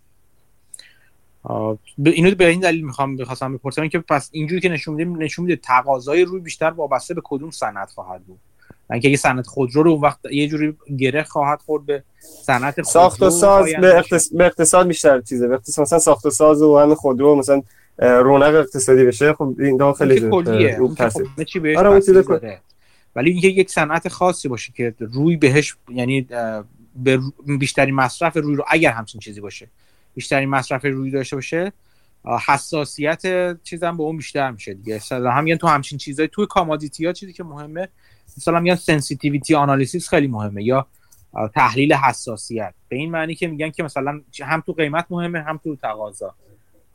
[2.05, 3.87] اینو به این دلیل می‌خوام بخواستم بپرسم.
[3.87, 7.89] که پس اینجوری که نشون میده نشون میده تقاضای روی بیشتر وابسته به کدوم صنعت
[7.89, 8.39] خواهد بود.
[8.91, 12.03] اینکه اگه صنعت خودرو رو وقت یه جوری گره خواهد خورد به
[12.43, 15.47] صنعت ساخت و ساز به, به, اقتصاد بیشتر چیزه.
[15.47, 17.61] به اقتصاد مثلا ساخت و ساز و همین خودرو مثلا
[17.97, 20.79] رونق اقتصادی بشه خب این دو خیلی کلیه.
[20.95, 22.61] خب چی بهش آره
[23.15, 26.27] ولی اینکه یک صنعت خاصی باشه که روی بهش یعنی
[26.95, 27.19] به
[27.59, 29.67] بیشترین مصرف روی رو اگر همچین چیزی باشه.
[30.15, 31.71] بیشترین مصرف روی داشته باشه
[32.47, 33.23] حساسیت
[33.63, 34.95] چیزم به اون بیشتر میشه دیگه.
[34.95, 37.87] مثلا هم تو همچین چیزای توی commodity ها چیزی که مهمه
[38.37, 40.87] مثلا میگن sensitivity analysis خیلی مهمه یا
[41.55, 42.73] تحلیل حساسیت.
[42.89, 46.35] به این معنی که میگن که مثلا هم تو قیمت مهمه هم تو تقاضا.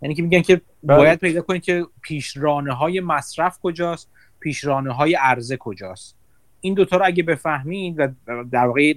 [0.03, 0.97] یعنی که میگن که بله.
[0.97, 4.11] باید پیدا کنید که پیشرانه های مصرف کجاست
[4.41, 6.17] پیشرانه های عرضه کجاست.
[6.61, 8.09] این دوتا رو اگه بفهمید و
[8.51, 8.95] در واقع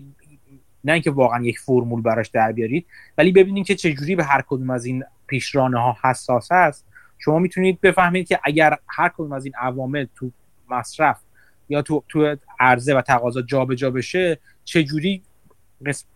[0.87, 2.85] نه اینکه واقعا یک فرمول براش در بیارید
[3.17, 6.85] ولی ببینید که چجوری به هر کدوم از این پیشرانه ها حساس هست
[7.17, 10.31] شما می‌تونید بفهمید که اگر هر کدوم از این عوامل تو
[10.69, 11.19] مصرف
[11.69, 15.23] یا تو تو عرضه و تقاضا جابجا بشه چجوری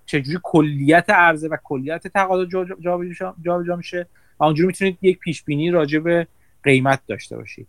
[0.05, 2.45] چجوری کلیت عرضه و کلیت تقاضا
[2.79, 4.07] جابجا جا میشه
[4.39, 6.27] و اونجوری می‌تونید یک پیش بینی راجع به
[6.63, 7.67] قیمت داشته باشید.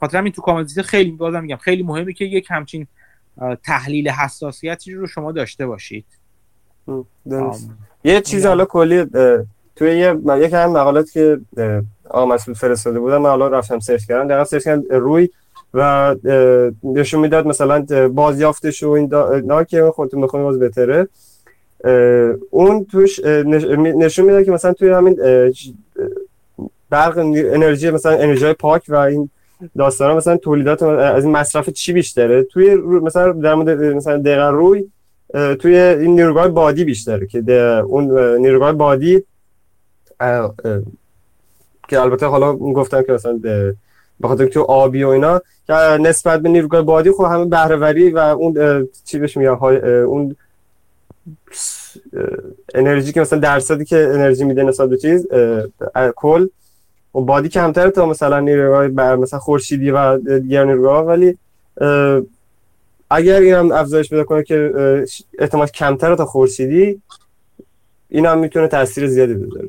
[0.00, 2.86] خاطر همین تو commodity خیلی بازم میگم خیلی مهمه که یک همچین
[3.62, 6.06] تحلیل حساسیتی رو شما داشته باشید.
[8.04, 9.06] یه چیز حالا کلی
[9.76, 11.40] توی یه یک هم مقالات که
[12.10, 15.28] آقا مسئول فرستاده بودن من حالا رفتم search کردم دقیقا search کردم روی
[15.74, 16.14] و
[16.84, 21.08] نشون می‌داد مثلا بازیافتش و این دا, که خودتون بخونید باز بهتره.
[22.50, 25.18] اون توش نشون می‌داد که مثلا توی همین
[26.90, 29.30] برق انرژی مثلا انرژی پاک و این
[29.78, 34.84] داستانا مثلا تولیدات از این مصرف چی بیشتره؟ توی مثلا در مورد مثلا دقیقا روی
[35.32, 37.38] توی این نیروگاه بادی بیشتره که
[37.86, 39.24] اون نیروگاه بادی
[41.88, 43.38] که البته حالا گفتم که مثلا
[44.20, 48.18] به خاطر تو آبی و اینا که نسبت به نیروگاه بادی خب همه بهرهوری و
[48.18, 49.50] اون چی بهش میگن
[50.04, 50.36] اون
[52.74, 55.26] انرژی که مثلا درصدی که انرژی میده نسبت به چیز
[56.16, 56.48] کل
[57.14, 61.38] و بادی کمتره تا مثلا نیروگاه مثلا خورشیدی و دیگر نیروگاه ولی
[63.12, 64.72] اگر این هم افزایش پیدا کنه که
[65.38, 67.02] احتمال کمتره تا خورشیدی
[68.08, 69.68] این هم می‌تونه تاثیر زیادی بذاره.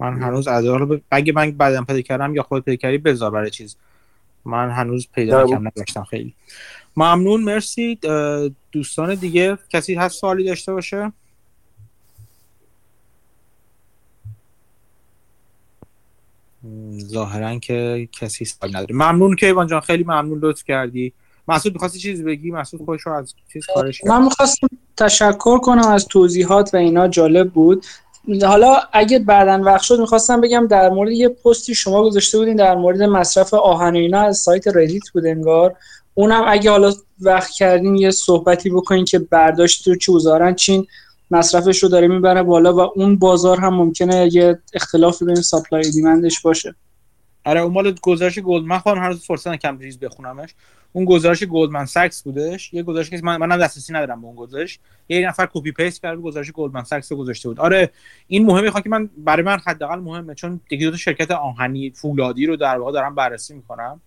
[0.00, 3.50] من هنوز ادعا رو اگه من بعدم پیدا کردم یا خود پیدا کردی بذار برای
[3.50, 3.76] چیز.
[4.44, 6.34] من هنوز پیدا کردم نگشتم خیلی.
[6.96, 7.98] ممنون مرسی.
[8.72, 11.12] دوستان دیگه کسی هست سوالی داشته باشه؟
[17.00, 18.94] ظاهرا که کسی سوال نداره.
[18.94, 21.12] ممنون که ایوان جان خیلی ممنون لطف کردی.
[21.48, 26.06] مسعود می‌خواستی چیزی بگی؟ مسعود خودش رو از چیز کارش من می‌خواستم تشکر کنم از
[26.06, 27.86] توضیحات و اینا جالب بود.
[28.42, 32.74] حالا اگه بعدا وقت شد می‌خواستم بگم در مورد یه پستی شما گذاشته بودین در
[32.74, 35.74] مورد مصرف آهن اینا از سایت ردیت بود انگار.
[36.14, 40.86] اونم اگه حالا وقت کردین یه صحبتی بکنین که برداشت تو چوزارن چین
[41.30, 46.27] مصرفش رو داره می‌بره بالا و اون بازار هم ممکنه یه اختلافی بین supply demand
[46.27, 46.74] ش باشه.
[47.44, 50.54] آره اون مال گزارش گلدمن خواهم هر روز فرصت کم ریز بخونمش.
[50.92, 52.74] اون گزارش گلدمن ساکس بودش.
[52.74, 54.78] یه گزارش که من منم دسترسی ندارم به اون گزارش.
[55.08, 57.60] یه نفر copy paste کرد گزارش گلدمن ساکس گذاشته بود.
[57.60, 57.90] آره
[58.26, 58.70] این مهمه.
[58.70, 62.78] خواهم که من برای من حداقل مهمه چون دیگه دو شرکت آهنی فولادی رو در
[62.78, 64.00] واقع دارم بررسی می‌کنم.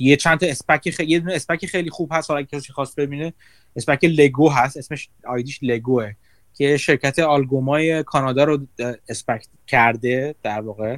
[0.00, 2.30] یه چند تا SPAC خیلی یه SPAC خیلی خوب هست.
[2.30, 3.32] حالا کسی خواست ببینه
[3.76, 6.12] اسپک لگو هست اسمش آیدیش لگوه
[6.54, 8.66] که شرکت آلگومای کانادا رو
[9.08, 10.96] اسپک کرده در واقع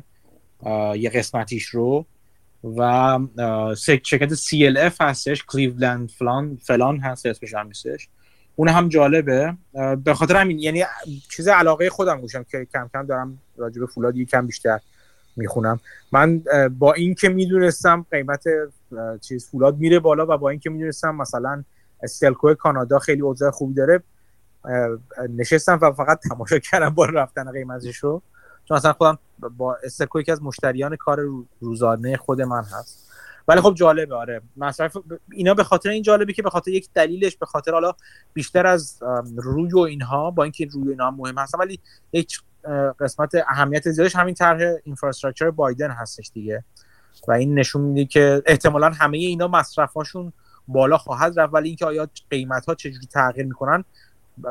[0.96, 2.06] یه قسمتیش رو.
[2.76, 3.18] و
[3.76, 8.08] شرکت CLF هستش کلیولند فلان فلان هست اسمش هم نیستش.
[8.56, 9.56] اون هم جالبه.
[10.04, 10.84] به خاطر همین یعنی
[11.30, 14.80] چیز علاقه خودم گوشم که کم کم دارم راجع به فولاد یکم بیشتر
[15.36, 15.80] می‌خونم.
[16.12, 16.42] من
[16.78, 18.44] با این که می‌دونستم قیمت
[19.20, 21.64] چیز فولاد میره بالا و با اینکه می‌دونستم مثلا
[22.02, 24.02] استلکو کانادا خیلی اوضاع خوبی داره.
[25.28, 28.22] نشستم و فقط تماشا کردم با رفتن قیمتش رو
[28.64, 29.18] چون اصلا خودم
[29.56, 31.20] با استلکو یکی از مشتریان کار
[31.60, 33.08] روزانه خود من هست.
[33.48, 34.40] ولی خب جالبه آره.
[34.56, 34.96] مصرف
[35.32, 37.92] اینا به خاطر این جالبه که به خاطر یک دلیلش به خاطر حالا
[38.32, 39.02] بیشتر از
[39.36, 41.80] روی و اینها با اینکه روی اینها مهم هست ولی
[42.12, 42.40] یک
[43.00, 46.64] قسمت اهمیت زیادش همین طرح اینفراستراکچر بایدن هستش دیگه.
[47.28, 50.32] و این نشون میده که احتمالا همه اینا مصرفاشون
[50.68, 51.54] بالا خواهد رفت.
[51.54, 53.84] ولی اینکه آیا قیمت ها چجوری تغییر می‌کنن؟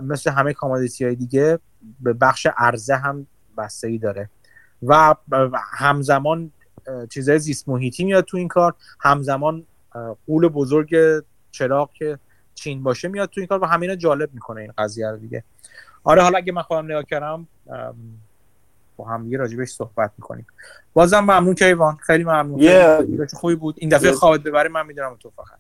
[0.04, 1.60] مثل همه کامادیتی های دیگه
[2.00, 4.30] به بخش عرضه هم بستگی داره.
[4.84, 5.16] و
[5.74, 6.52] همزمان
[7.10, 8.76] چیزای زیست محیطی میاد تو این کار.
[9.00, 9.66] همزمان
[10.28, 10.96] قول بزرگ
[11.52, 12.20] چراغ که
[12.56, 15.44] چین باشه میاد تو این کار و همینا جالب می‌کنه این قضیه رو دیگه.
[16.04, 17.48] آره حالا اگه من خودم نگاه کردم
[18.98, 20.48] با هم یه راجبش صحبت می‌کنیم.
[20.94, 21.96] بازم ممنون که ایوان.
[21.96, 22.60] خیلی ممنون.
[22.60, 23.34] Yeah.
[23.34, 23.76] خوبی بود.
[23.78, 24.16] این دفعه yeah.
[24.16, 25.58] خواهد ببری من می‌دونم تو فقط.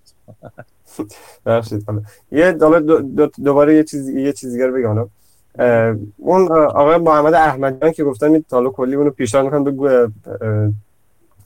[2.32, 2.52] یه
[3.44, 5.10] دوباره یه چیز یه چیز دیگه بگم.
[6.18, 9.88] اون آقای محمد احمدیان که گفتن این تالو کلی اونو پیشنهاد می‌کنم بگو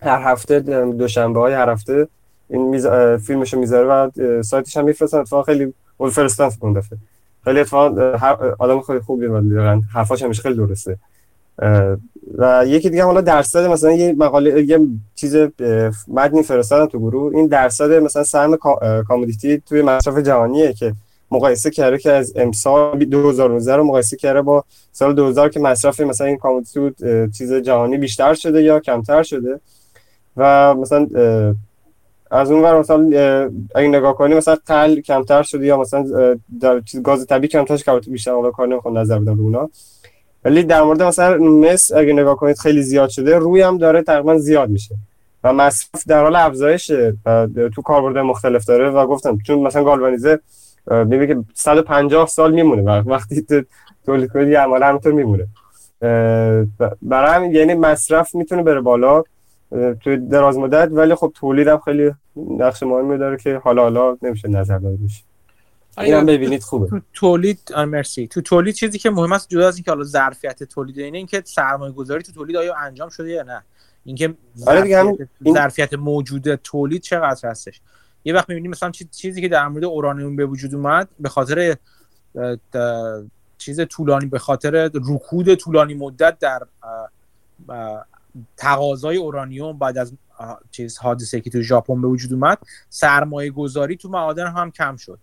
[0.01, 2.07] هر هفته دوشنبه های هر هفته
[2.49, 2.87] این میز...
[3.27, 5.17] فیلمشو می‌ذاره و سایتش هم میفرستن.
[5.17, 6.97] اتفاقا خیلی اول فرستن اون دفعه.
[7.43, 8.17] خیلی اتفاقا
[8.59, 10.97] آدم خیلی خوبی واقعا حرفاش همیشه خیلی درسته.
[12.37, 14.79] و یکی دیگه حالا درصد مثلا یه مقاله یه
[15.15, 15.35] چیز
[16.07, 17.35] متنی فرستادن تو گروه.
[17.35, 18.57] این درصد مثلا سهم
[19.07, 20.93] کامودیتی توی مصرف جهانیه که
[21.31, 26.27] مقایسه کرده که از امسال 2019 رو مقایسه کرده با سال 2000 که مصرف مثلا
[26.27, 26.91] این کامودیتی
[27.37, 29.59] چیز جهانی بیشتر شده یا کمتر شده.
[30.37, 31.07] و مثلا
[32.31, 33.09] از اون ور مثلا
[33.75, 36.05] اگه نگاه کنی مثلا تل کمتر شده یا مثلا
[36.61, 39.69] در چیز گاز طبیعی کمتر شده که بیشتر حالا کار نمی‌خوام نظر بدم رو اونا.
[40.45, 44.37] ولی در مورد مثلا مس اگه نگاه کنید خیلی زیاد شده روی هم داره تقریبا
[44.37, 44.95] زیاد میشه.
[45.43, 46.91] و مصرف در حال افزایش
[47.75, 50.39] تو کاربرد مختلف داره و گفتم چون مثلا گالوانیزه
[51.05, 53.45] میگه که 150 سال میمونه وقتی
[54.05, 55.47] تولید کنید یه عمل همینطور میمونه.
[57.01, 59.23] برای همین یعنی مصرف می‌تونه بره بالا
[60.03, 64.47] تو دراز مدت ولی خب تولید هم خیلی نقش مهمی داره که حالا حالا نمیشه
[64.47, 65.23] نظر داده بشه
[65.97, 66.89] اینم ببینید خوبه.
[66.89, 68.27] تو تولید مرسی.
[68.27, 71.91] تو تولید چیزی که مهم است جدا از اینکه حالا ظرفیت تولید اینه اینکه سرمایه
[71.91, 73.63] گذاری تو تولید آیا انجام شده یا نه.
[74.05, 74.35] اینکه
[74.67, 75.53] آره ظرفیت, این...
[75.53, 77.81] ظرفیت موجود تولید چقدر هستش.
[78.25, 81.75] یه وقت می‌بینیم مثلا چیزی که در مورد اورانیوم به وجود اومد به خاطر
[83.57, 86.61] چیز طولانی به خاطر رکود طولانی مدت در
[88.57, 90.13] تقاضای اورانیوم بعد از
[90.71, 92.57] چیز حادثه که تو ژاپن به وجود اومد
[92.89, 95.19] سرمایه گذاری تو معادن هم کم شد.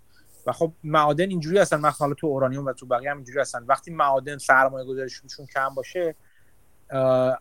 [0.49, 1.80] و خب معادن اینجوری هستن.
[1.80, 3.64] مثلا تو اورانیوم و تو بقیه هم اینجوری هستن.
[3.64, 6.14] وقتی معادن سرمایه گذاریشون کم باشه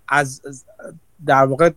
[0.08, 0.41] از
[1.26, 1.72] در واقع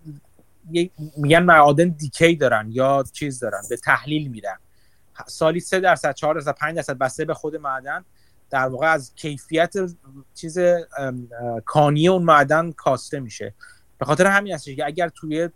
[1.16, 4.58] میگن معادن دیکی دارن یا چیز دارن به تحلیل میرن.
[5.26, 8.04] سالی 3 درصد 4 درصد 5 درصد بسته به خود معدن.
[8.50, 9.74] در واقع از کیفیت
[10.34, 10.58] چیز
[11.64, 13.54] کانی اون معدن کاسته میشه.
[13.98, 15.48] به خاطر همین هستش که اگر توی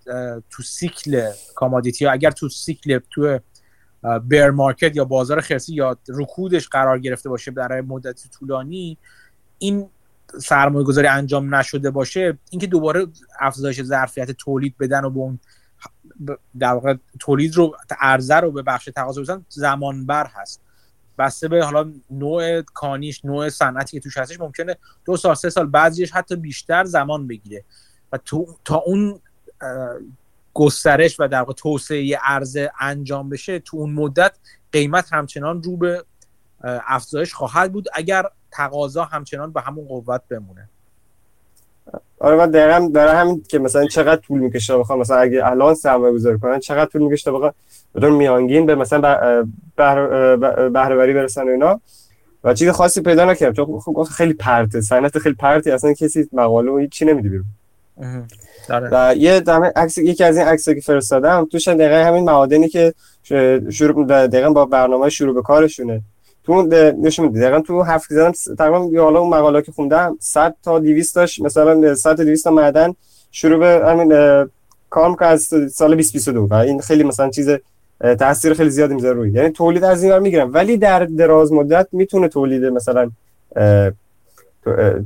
[0.51, 3.39] تو سیکل commodity یا اگر تو سیکل تو
[4.23, 8.99] bear market یا بازار خرسی یا رکودش قرار گرفته باشه برای مدت طولانی
[9.59, 9.89] این
[10.41, 13.07] سرمایه گذاری انجام نشده باشه اینکه دوباره
[13.41, 15.39] افزایش ظرفیت تولید بدن و به اون
[16.59, 20.61] در واقع تولید رو عرضه رو به بخش تقاضا بزن زمان بر هست.
[21.19, 25.67] بسته به حالا نوع کانیش نوع صنعتی که توش هستش ممکنه دو سال سه سال
[25.67, 27.65] بعضیش حتی بیشتر زمان بگیره.
[28.13, 29.21] و تو تا اون
[30.55, 34.33] گسترش و در واقع توسعه عرضه انجام بشه تو اون مدت
[34.73, 36.05] قیمت همچنان رو به
[36.65, 40.69] افزایش خواهد بود اگر تقاضا همچنان به همون قوت بمونه.
[42.19, 46.13] آره من دقیقا برای همین که مثلا چقدر طول می‌کشه بخوام مثلا اگه الان سرمایه
[46.13, 47.53] گذاری کنن چقدر طول می‌کشه بخوام
[47.95, 49.01] بدون میانگین به مثلا
[49.77, 51.81] بهره وری برسن و اینا.
[52.45, 56.71] و چیز خاصی پیدا نکردم چون خب خیلی پرته صنعت خیلی پرتی اصلا کسی مقاله
[56.71, 57.47] و هیچ چی نمیده بیرون.
[58.69, 62.95] و یه دمه عکس یکی از این عکسایی که فرستادم توش دقیقا همین معادنی که
[63.71, 66.01] شروع دقیقا با برنامه شروع به کارشونه.
[66.45, 66.62] تو
[67.03, 71.15] نشون میده دقیقا تو هفت زدم تقریبا حالا اون مقاله که خوندم 100 تا 200
[71.15, 72.95] تاش مثلا 100 تا 200 تا معدن
[73.31, 74.09] شروع به همین
[74.91, 77.51] کار می‌کنه از سال 2022 و این خیلی مثلا چیز
[78.19, 79.33] تاثیر خیلی زیادی می‌ذاره روی.
[79.33, 80.55] یعنی تولید از این می‌گیرم.
[80.55, 83.11] ولی در دراز مدت می‌تونه تولید مثلا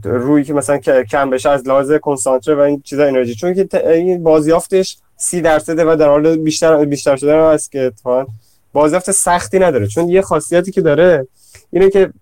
[0.04, 0.78] روی که مثلا
[1.10, 3.34] کم بشه از لحاظ کنسانتره و این چیزا انرژی.
[3.34, 8.26] چون که این بازیافتش 30 درصده و در حال بیشتر بیشتر شدن است که اتفاقا
[8.72, 9.86] بازیافت سختی نداره.
[9.86, 11.26] چون یه خاصیتی که داره
[11.70, 12.12] اینه که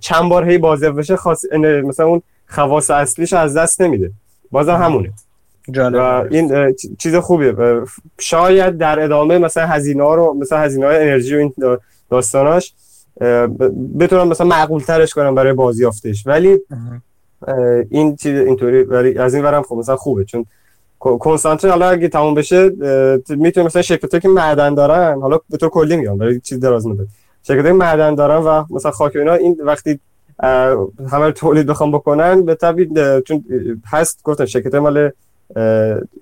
[0.00, 1.44] چند بار هی بازیافت بشه خاص
[1.84, 4.10] مثلا اون خواص اصلیش از دست نمیده.
[4.50, 5.12] بازم همونه.
[5.70, 5.94] جالب.
[5.94, 7.54] و این چیز خوبیه.
[8.18, 11.54] شاید در ادامه مثلا هزینه رو مثلا هزینه های انرژی و این
[12.10, 12.74] داستاناش
[13.98, 16.26] بتونم مثلا معقول ترش کنم برای بازیافتش.
[16.26, 16.58] ولی
[17.90, 20.46] این چیز اینطوری ولی از این ورم خب مثلا خوبه چون
[20.98, 22.70] کنسانتره حالا اگه تموم بشه
[23.28, 27.06] می‌تونه مثلا شرکتایی که معدن دارن حالا به طور کلی میگم برای چیز دراز مدت.
[27.42, 30.00] شرکتایی معدن دارن و مثلا خاک اینا این وقتی
[31.10, 33.44] همه تولید بخوام بکنن به طبیع چون
[33.86, 35.10] هست گفتم شرکت مال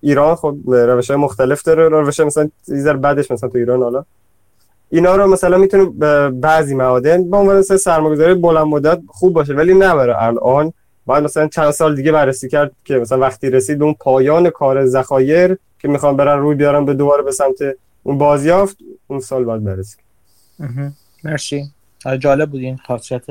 [0.00, 4.04] ایران خب روش های مختلف داره روش مثلا ایزر بعدش مثلا تو ایران حالا
[4.94, 5.84] اینا رو مثلا می‌تونه
[6.30, 10.72] بعضی معادن با عنوان سرمایه‌گذاری بلند مدت خوب باشه ولی نه الان.
[11.06, 15.58] باید مثلا چند سال دیگه بررسی کرد که مثلا وقتی رسید اون پایان کار ذخایر
[15.78, 17.56] که می‌خوان برن روی بیارن به دوباره به سمت
[18.02, 18.76] اون بازیافت
[19.06, 19.96] اون سال باید بررسی
[21.24, 21.70] مرسی.
[22.18, 23.22] جالب بود این خاصیت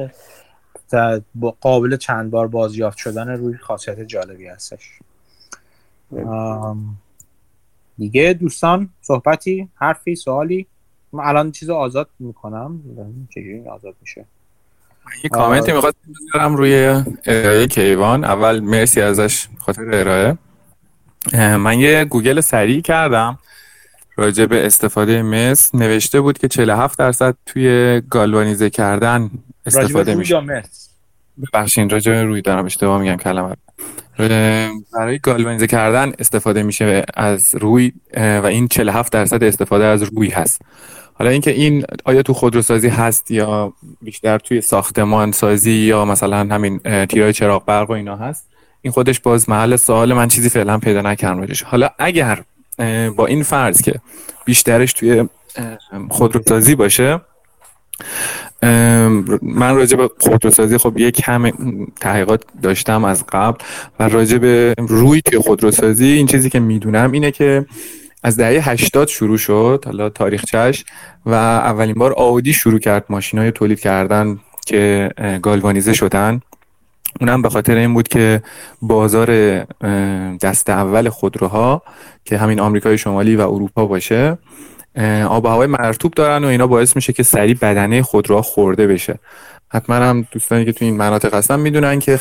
[1.61, 4.99] قابل چند بار بازیافت شدن روی خاصیت جالبی هستش.
[7.97, 10.67] دیگه دوستان صحبتی حرفی سوالی؟
[11.13, 12.81] من الان چیز آزاد می‌کنم.
[13.29, 14.25] چجوری آزاد میشه؟
[15.23, 15.95] یه کامنتی می‌خواد
[16.33, 18.23] بذارم روی ارائه کیوان.
[18.23, 20.37] اول مرسی ازش خاطر ارائه.
[21.57, 23.39] من یه گوگل سریع کردم.
[24.15, 25.75] راجع به استفاده مس.
[25.75, 29.31] نوشته بود که 47 درصد توی گالوانیزه کردن
[29.65, 30.63] استفاده میشه.
[31.53, 33.55] ببخشید راجع به روی دارم اشتباه میگم کلمه.
[34.93, 40.61] برای گالوانیزه کردن استفاده میشه از روی و این 47 درصد استفاده از روی هست.
[41.13, 46.79] حالا اینکه این آیا تو خودروسازی هست یا بیشتر توی ساختمان سازی یا مثلا همین
[47.05, 48.47] تیرای چراغ برق و اینا هست
[48.81, 52.43] این خودش باز محل سوال من چیزی فعلا پیدا نکردم حالا اگر
[53.15, 53.93] با این فرض که
[54.45, 55.29] بیشترش توی
[56.09, 57.21] خودروسازی باشه
[59.41, 61.51] من راجع به خودروسازی خب یک کم
[62.01, 63.57] تحقیقات داشتم از قبل
[63.99, 67.65] و راجع به روی توی خودروسازی این چیزی که می‌دونم اینه که
[68.23, 70.85] از دهه 80 شروع شد حالا تاریخچش
[71.25, 75.09] و اولین بار آودی شروع کرد ماشین های تولید کردن که
[75.41, 76.41] گالوانیزه شدن.
[77.21, 78.41] اونم به خاطر این بود که
[78.81, 79.59] بازار
[80.41, 81.83] دست اول خودروها
[82.25, 84.37] که همین آمریکای شمالی و اروپا باشه
[85.29, 89.19] آب و هوای مرتوب دارن و اینا باعث میشه که سریع بدنه خودروها خورده بشه.
[89.69, 92.19] حتما هم دوستانی که تو این مناطق هستن می‌دونن که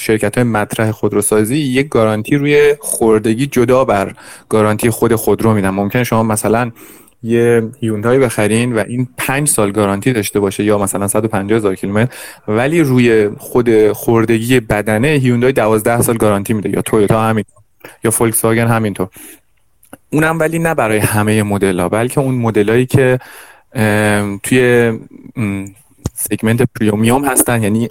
[0.00, 4.14] شرکت های مطرح خودروسازی یک گارانتی روی خوردگی جدا بر
[4.48, 5.70] گارانتی خود خودرو میدن.
[5.70, 6.70] ممکن شما مثلا
[7.22, 12.14] یه هیوندای بخرین و این پنج سال گارانتی داشته باشه یا مثلا 150 هزار کیلومتر
[12.48, 17.44] ولی روی خود خوردگی بدنه هیوندای 12 سال گارانتی میده یا تویوتا همین
[18.04, 19.08] یا فولکس واگن همینطور.
[20.10, 23.18] اونم ولی نه برای همه مدل ها بلکه اون مدلایی که
[24.42, 24.92] توی
[26.14, 27.90] segment premium هستن یعنی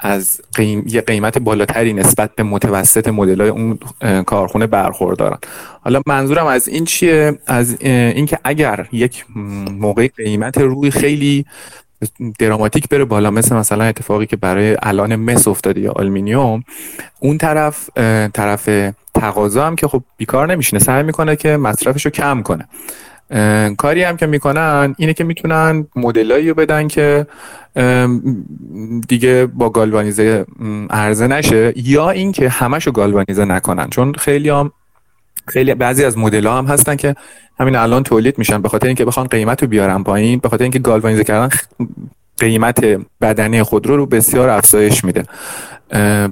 [0.00, 0.84] از قیم...
[0.86, 3.78] یه قیمت بالاتری نسبت به متوسط مدل های اون
[4.22, 5.38] کارخونه برخوردارن.
[5.80, 9.24] حالا منظورم از این چیه؟ از اینکه اگر یک
[9.70, 11.46] موقع قیمت روی خیلی
[12.38, 16.64] دراماتیک بره بالا مثل مثلا اتفاقی که برای الان مس افتاده یا آلمینیوم
[17.20, 17.90] اون طرف
[18.34, 18.68] طرف
[19.14, 22.68] تقاضا هم که خب بیکار نمیشینه سعی می‌کنه که مصرفش رو کم کنه.
[23.78, 27.26] کاری هم که می‌کنن اینه که می‌تونن مدلایی رو بدن که
[29.08, 30.46] دیگه با گالوانیزه
[30.90, 33.88] عرضه نشه یا اینکه همشو گالوانیزه نکنن.
[33.90, 34.72] چون خیلی هم
[35.46, 37.14] خیلی بعضی از مدل ها هم هستن که
[37.60, 40.78] همین الان تولید میشن به خاطر اینکه بخوان قیمت رو بیارن پایین به خاطر اینکه
[40.78, 41.48] گالوانیزه کردن
[42.38, 42.84] قیمت
[43.20, 45.24] بدنه خودرو رو بسیار افزایش میده.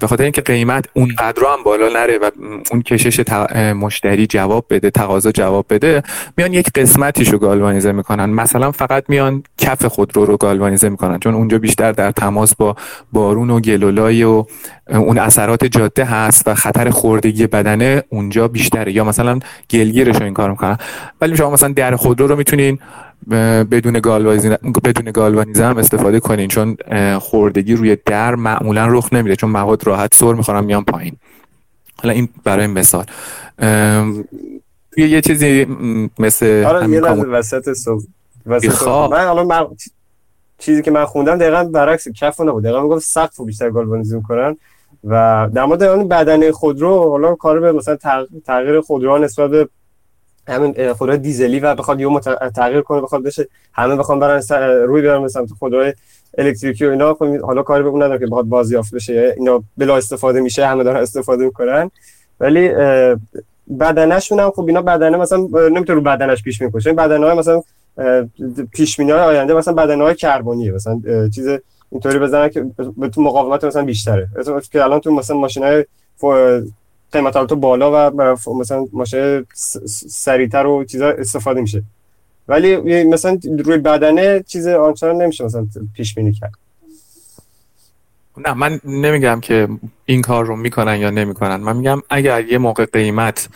[0.00, 2.30] به خاطر اینکه قیمت اونقدر هم بالا نره و
[2.70, 3.20] اون کشش
[3.56, 6.02] مشتری جواب بده تقاضا جواب بده
[6.36, 8.30] میان یک قسمتیش رو گالوانیزه می‌کنن.
[8.30, 12.76] مثلا فقط میان کف خودرو رو گالوانیزه می‌کنن چون اونجا بیشتر در تماس با
[13.12, 14.44] بارون و گلولای و
[14.90, 18.92] اون اثرات جاده هست و خطر خوردگی بدنه اونجا بیشتره.
[18.92, 19.38] یا مثلا
[19.70, 20.78] گلگیرش رو این کار می‌کنن.
[21.20, 22.78] ولی شما مثلا در خودرو رو می‌تونین
[23.70, 26.48] بدون گالوانیزه بدون گالوانیزه هم استفاده کنین.
[26.48, 26.76] چون
[27.18, 31.16] خوردگی روی در معمولا رخ نمیده چون مواد راحت سر می‌خورن میان پایین.
[32.02, 33.04] حالا این برای مثال.
[34.96, 35.66] یه چیزی
[36.18, 38.04] مثل آره یه وسط صبح
[38.46, 39.66] وسط من الان من
[40.58, 42.64] چیزی که من خوندم دقیقا برعکس کف نبود.
[42.64, 44.56] دقیقا میگم سقف بیشتر گالوانیزه کنن
[45.04, 47.96] و در مورد اون بدنه خودرو حالا کار به مثلا
[48.46, 49.68] تغییر خودرو نسبت به
[50.48, 52.20] همین خودرو دیزلی و بخواد یه
[52.56, 54.42] تغییر کنه بخواد بشه همه بخوام برن
[54.86, 55.92] روی بیارن به سمت خودروی
[56.38, 57.14] الکتریکی و اینا.
[57.14, 60.84] خب حالا کاری به اون نداره که بخواد بازیافت بشه اینا بلا استفاده میشه همه
[60.84, 61.90] دارن استفاده می‌کنن.
[62.40, 62.68] ولی
[63.80, 67.62] بدنشون هم خب اینا بدنه مثلا نمی‌تونه رو بدنش پیش می‌کنه بدنه های مثلا
[68.72, 70.72] پیش های آینده مثلا بدنه های کربنیه.
[70.72, 71.00] مثلا
[71.34, 71.48] چیز
[71.90, 72.66] اینطوری بزنن که
[72.96, 74.28] به تو مقاومت مثلا بیشتره.
[74.72, 75.84] که الان تو مثلا ماشین های
[77.12, 79.46] قیمت تو بالا و مثلا ماشین
[80.08, 81.82] سریعتر و چیزا استفاده میشه.
[82.48, 86.52] ولی مثلا روی بدنه چیز آنچنان نمیشه مثلا پیش بینی کرد.
[88.46, 89.68] نه من نمیگم که
[90.06, 91.56] این کار رو می‌کنن یا نمی‌کنن.
[91.56, 93.48] من میگم اگر یه موقع قیمت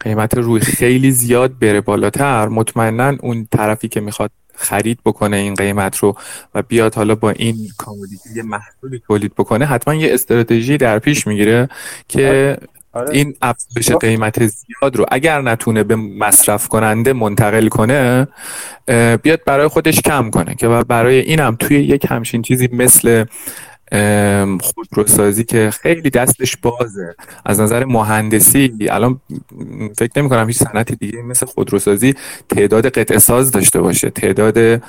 [0.00, 5.96] قیمت روی خیلی زیاد بره بالاتر مطمئنا اون طرفی که می‌خواد خرید بکنه این قیمت
[5.96, 6.16] رو
[6.54, 11.68] و بیاد حالا با این کامودیتی محصولی تولید بکنه حتما یه استراتژی در پیش می‌گیره
[12.08, 12.56] که
[12.98, 13.14] آره.
[13.14, 18.28] این افزایش قیمت زیاد رو اگر نتونه به مصرف کننده منتقل کنه
[19.22, 23.24] بیاد برای خودش کم کنه که برای اینم توی یک همچین چیزی مثل
[24.60, 27.14] خودروسازی که خیلی دستش بازه.
[27.46, 29.20] از نظر مهندسی الان
[29.98, 32.14] فکر نمی کنم هیچ صنعت دیگه مثل خودروسازی
[32.48, 34.10] تعداد قطع ساز داشته باشه.
[34.10, 34.82] تعداد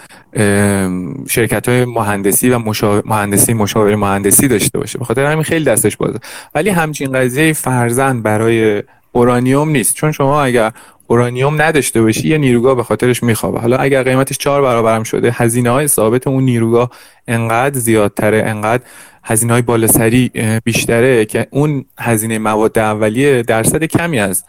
[1.27, 2.59] شرکت های مهندسی و
[3.05, 4.99] مهندسی مشاور مهندسی داشته باشه.
[4.99, 6.19] به خاطر همین خیلی دستش بازه.
[6.55, 9.95] ولی همچین قضیه فرزن برای اورانیوم نیست.
[9.95, 10.71] چون شما اگر
[11.09, 13.59] اورانیوم نداشته باشی یه نیروگاه به خاطرش میخوابه.
[13.59, 16.91] حالا اگر قیمتش چهار برابرم شده هزینه های ثابت اون نیروگاه
[17.27, 18.83] انقدر زیادتره انقدر
[19.23, 20.31] هزینه های بالاسری
[20.63, 24.43] بیشتره که اون هزینه مواد اولیه درصد کمی از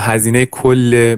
[0.00, 1.16] هزینه کل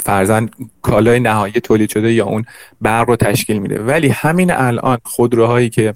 [0.00, 0.48] فرضا
[0.82, 2.44] کالای نهایی تولید شده یا اون
[2.80, 3.82] برق رو تشکیل میده.
[3.82, 5.94] ولی همین الان خودروهایی که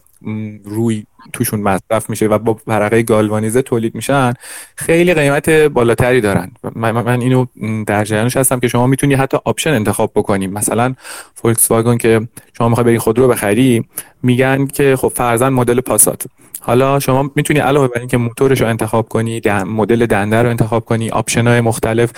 [0.64, 4.34] روی توشون مصرف میشه و با ورقه گالوانیزه تولید میشن
[4.76, 6.50] خیلی قیمت بالاتری دارن.
[6.74, 7.46] من, اینو
[7.86, 10.46] در جریانش هستم که شما می‌تونی حتی آپشن انتخاب بکنی.
[10.46, 10.94] مثلا
[11.34, 13.84] فولکس واگن که شما می‌خوای بری خودرو بخری
[14.22, 16.26] میگن که خب فرضا مدل پاسات.
[16.60, 21.10] حالا شما می‌تونی علاوه بر اینکه موتورش رو انتخاب کنی مدل دنده رو انتخاب کنی
[21.10, 22.12] آپشن های مختلف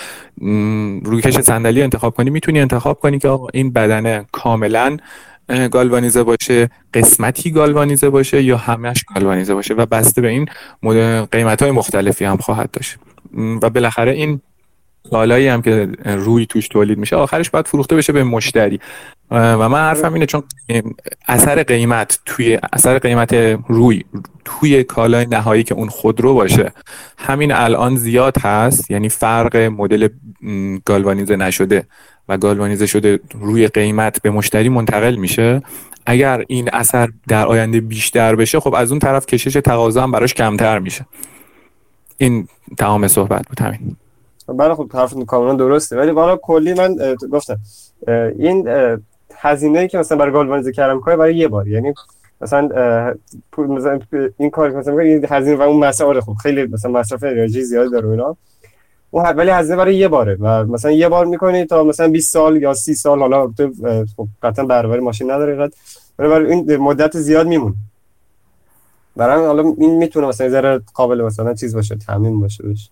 [1.03, 4.97] روکش صندلی انتخاب کنی می‌تونی انتخاب کنی که این بدنه کاملا
[5.71, 10.49] گالوانیزه باشه قسمتی گالوانیزه باشه یا همش گالوانیزه باشه و بسته به این
[11.25, 12.97] قیمت های مختلفی هم خواهد داشت.
[13.61, 14.41] و بالاخره این
[15.09, 18.79] کالایی هم که روی توش تولید میشه آخرش باید فروخته بشه به مشتری.
[19.31, 20.43] و من حرفم اینه چون
[21.27, 23.33] اثر قیمت توی اثر قیمت
[23.67, 24.03] روی
[24.45, 26.71] توی کالای نهایی که اون خودرو باشه
[27.17, 30.07] همین الان زیاد هست یعنی فرق مدل
[30.85, 31.85] گالوانیزه نشده.
[32.29, 35.61] و گالوانیزه شده روی قیمت به مشتری منتقل میشه
[36.05, 40.33] اگر این اثر در آینده بیشتر بشه خب از اون طرف کشش تقاضا هم براش
[40.33, 41.05] کمتر میشه.
[42.17, 42.47] این
[42.77, 43.61] تمام صحبت بود.
[43.61, 43.95] همین.
[44.47, 45.97] بله خب حرف کاملا درسته.
[45.97, 46.95] ولی والا کلی من
[47.31, 47.59] گفتم
[48.39, 48.69] این
[49.35, 51.67] هزینه ای که مثلا برای گالوانیزه کردم کار برای یه بار.
[51.67, 51.93] یعنی
[52.41, 52.69] مثلا
[54.37, 58.09] این کار مثلا این هزینه و اون مسئله خب خیلی مثلا مصرف انرژی زیاد داره
[58.09, 58.37] اینا.
[59.11, 62.61] اون ولی هزینه برای یه باره و مثلا یه بار می‌کنی تا مثلا 20 سال
[62.61, 63.53] یا 30 سال حالا
[64.17, 65.73] خب قطعا برابر ماشین نداره قد
[66.17, 67.75] برای این مدت زیاد میمونه.
[69.15, 72.89] برای حالا این می‌تونه مثلا ذره قابل مثلا چیز باشه تامین باشه بشه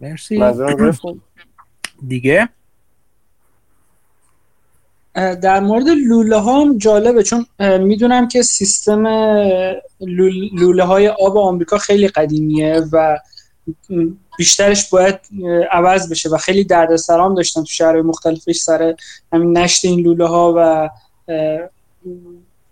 [0.00, 0.38] مرسی.
[2.08, 2.48] دیگه؟
[5.16, 7.46] در مورد لوله ها هم جالبه چون
[7.80, 9.06] می‌دونم که سیستم
[10.52, 13.18] لوله های آب آمریکا خیلی قدیمیه و
[14.38, 15.18] بیشترش باید
[15.72, 18.94] عوض بشه و خیلی دردسرام داشتن تو شهرهای مختلفش سر
[19.32, 20.90] همین نشت این لوله ها و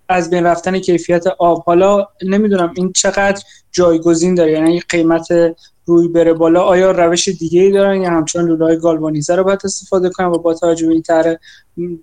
[0.09, 1.63] از بین رفتن کیفیت آب.
[1.63, 3.43] حالا نمی‌دونم این چقدر
[3.73, 5.29] جایگزین داره یعنی قیمت
[5.87, 9.61] روی بره بالا آیا روش دیگه ای دارن یا همچنان لوله های گالوانیزه رو باید
[9.65, 11.35] استفاده کنن؟ و با توجه به این طرح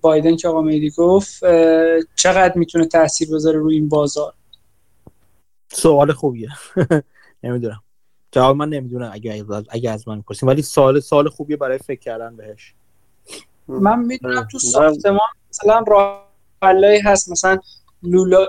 [0.01, 1.39] بایدن که آقا میدی گفت
[2.15, 4.33] چقدر می‌تونه تاثیر بذاره روی این بازار؟
[5.73, 6.49] سوال خوبیه.
[7.43, 7.81] نمی‌دونم.
[8.31, 12.35] جواب من نمی‌دونم اگه اگه از من پرسیم ولی سوال سوال خوبیه برای فکر کردن
[12.35, 12.73] بهش.
[13.67, 16.27] من می‌دونم تو ساختمان مثلا راه
[17.05, 17.31] هست.
[17.31, 17.59] مثلا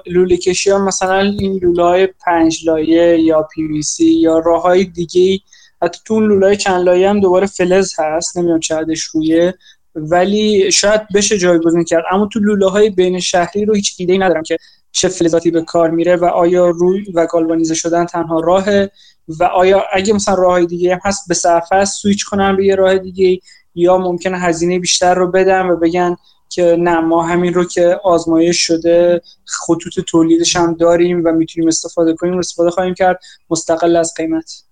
[0.07, 4.85] لوله کشی ها مثلا این لوله پنج لایه یا پی وی سی یا راه های
[4.85, 5.39] دیگه
[5.83, 9.55] حتی تو اون لوله چند لایه هم دوباره فلز هست نمی‌دونم چقدرش رویه
[9.95, 12.05] ولی شاید بشه جایگزین کرد.
[12.11, 14.59] اما تو لوله های بین شهری رو هیچ ایده ای ندارم که
[14.93, 18.91] چه فلزاتی به کار میره و آیا روی و گالوانیزه شدن تنها راهه
[19.29, 22.99] و آیا اگه مثلا راه دیگه هم هست به صرفه سویچ کنن به یه راه
[22.99, 23.41] دیگه
[23.75, 26.17] یا ممکنه هزینه بیشتر رو بدن و بگن
[26.55, 32.15] که نه ما همین رو که آزمایش شده خطوط تولیدش هم داریم و می‌تونیم استفاده
[32.15, 33.21] کنیم استفاده خواهیم کرد.
[33.51, 34.65] مستقل از قیمت.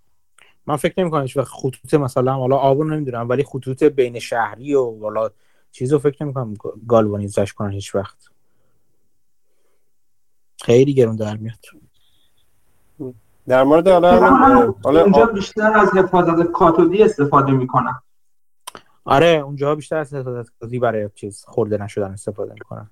[0.66, 4.98] من فکر نمی کنم وقت خطوط مثلا حالا آب نمی‌دونم ولی خطوط بین شهری و
[5.02, 5.31] حالا
[5.73, 6.55] چیزو فکر نمی کنم
[6.89, 8.16] گالوانیزش کنن هیچ وقت
[10.62, 11.59] خیلی گرون در میاد.
[13.48, 17.94] در مورد حالا حالا اینجا بیشتر از حفاظت کاتودی استفاده می‌کنن.
[19.11, 22.91] آره اونجا بیشتر از حفاظتی برای چیز خورده نشدن استفاده می‌کنن.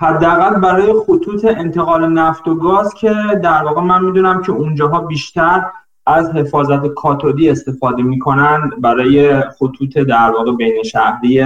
[0.00, 5.64] حداقل برای خطوط انتقال نفت و گاز که در واقع من می‌دونم که اونجاها بیشتر
[6.06, 11.44] از حفاظت کاتودی استفاده می‌کنن برای خطوط در واقع بین شهری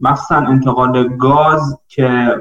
[0.00, 2.36] مخصوصا انتقال گاز که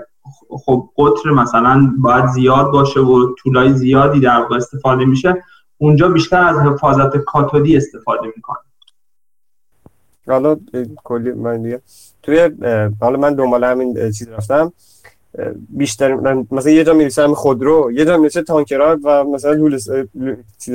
[0.50, 5.44] خب قطر مثلا باید زیاد باشه و طولای زیادی در واقع استفاده میشه
[5.78, 8.73] اونجا بیشتر از حفاظت کاتودی استفاده می‌کنن.
[10.28, 10.58] حالا
[11.04, 11.82] کلی من دیگه.
[12.24, 12.50] توی
[13.00, 14.74] حالا من دنبال همین چیز رفتم.
[15.70, 16.14] بیشتر
[16.52, 19.88] مثلا یه جا می‌رسه همین خودرو یه جا می‌رسه تانکرات و مثلا لولس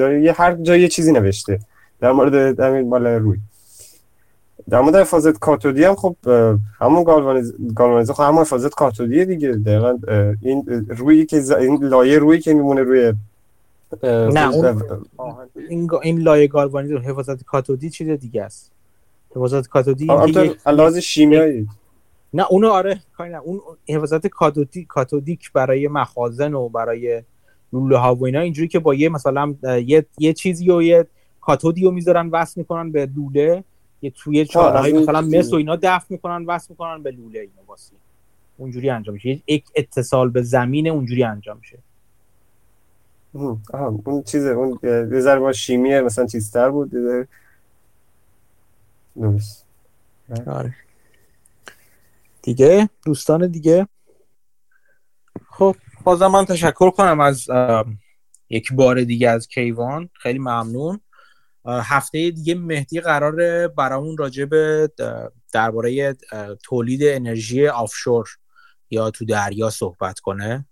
[0.00, 1.60] یه هر جا یه چیزی نوشته.
[2.00, 3.38] در مورد همین مال روی.
[4.70, 6.16] در مورد حفاظت کاتودی هم خب
[6.80, 9.52] همون گالوانیز گالوانیز خب همون حفاظت کاتودی دیگه.
[9.52, 9.98] دقیقا
[10.42, 13.12] این روی که این لایه روی که میمونه روی
[14.02, 14.82] نه اون
[15.68, 18.70] این این لایه گالوانیز حفاظت کاتودی چیز دیگه است.
[19.30, 20.06] حفاظت کاتودی
[20.66, 21.68] لازم شیمیایی.
[22.34, 23.38] نه اونو آره کاری نه.
[23.38, 27.22] اون حفاظت کاتودی کاتودیک برای مخازن و برای
[27.72, 29.54] لوله ها و اینا اینجوری که با یه مثلا
[29.86, 31.06] یه, یه چیزی و یه
[31.40, 33.64] کاتودی رو می‌ذارن وصل می‌کنن به لوله.
[34.02, 37.92] یه توی چالهای مثلا مس و اینا دفع می‌کنن وصل می‌کنن به لوله اینا واسه.
[38.58, 39.42] اونجوری انجام میشه.
[39.46, 41.78] یک اتصال به زمین اونجوری انجام میشه.
[44.04, 44.78] اون چیزه اون
[45.12, 46.90] یه ذره با شیمی مثلا چیزتر بود
[49.20, 49.66] درست
[50.46, 50.74] آره.
[52.42, 53.88] دیگه؟ دوستان دیگه؟
[55.50, 57.46] خب بازم من تشکر کنم از
[58.50, 60.10] یک بار دیگه از کیوان.
[60.22, 61.00] خیلی ممنون.
[61.66, 64.90] هفته دیگه مهدی قراره برامون راجع به
[65.52, 66.16] درباره
[66.62, 68.28] تولید انرژی آفشور
[68.90, 70.66] یا تو دریا صحبت کنه.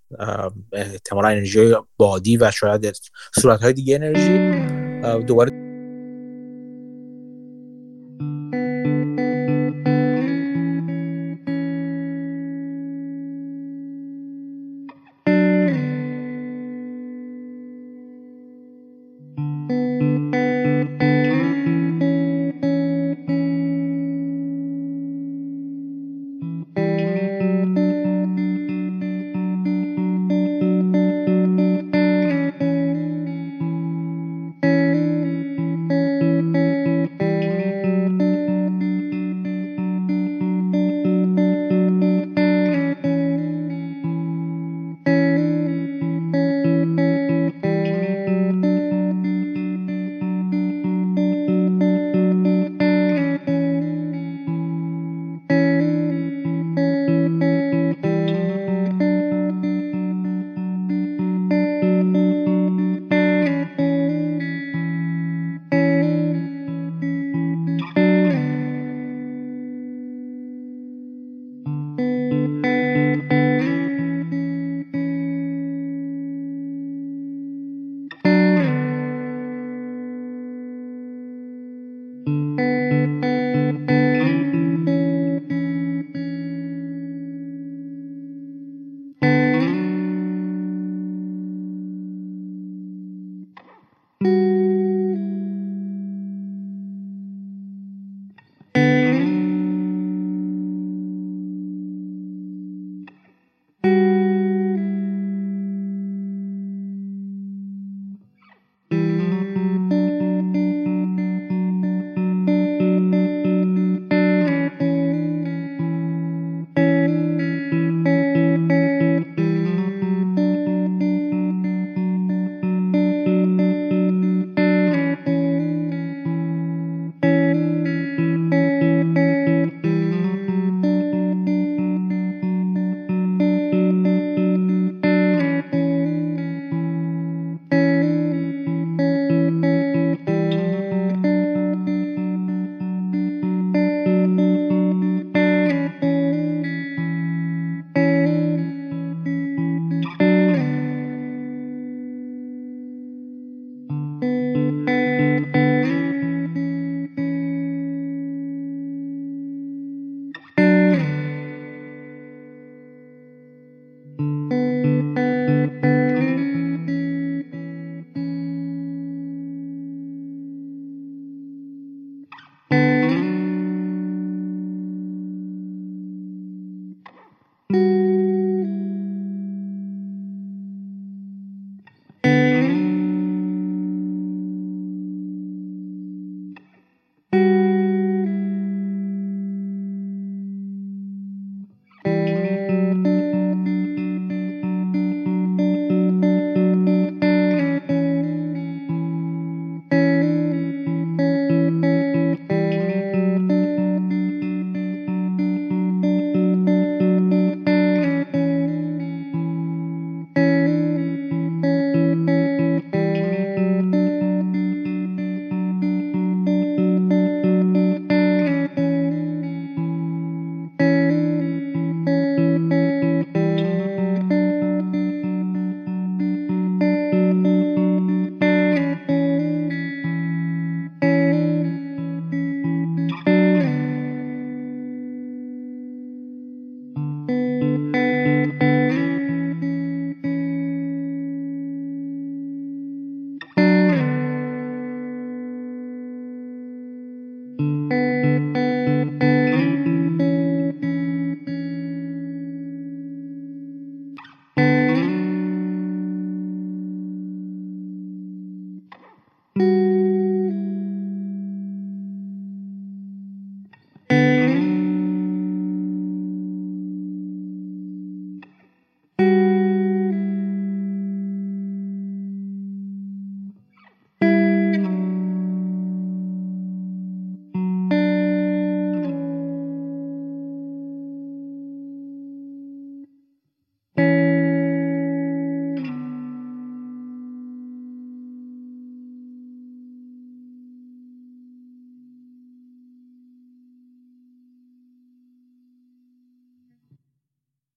[0.72, 2.96] احتمالا انرژی بادی و شاید
[3.40, 4.66] صورت دیگه انرژی.
[5.22, 5.65] دوباره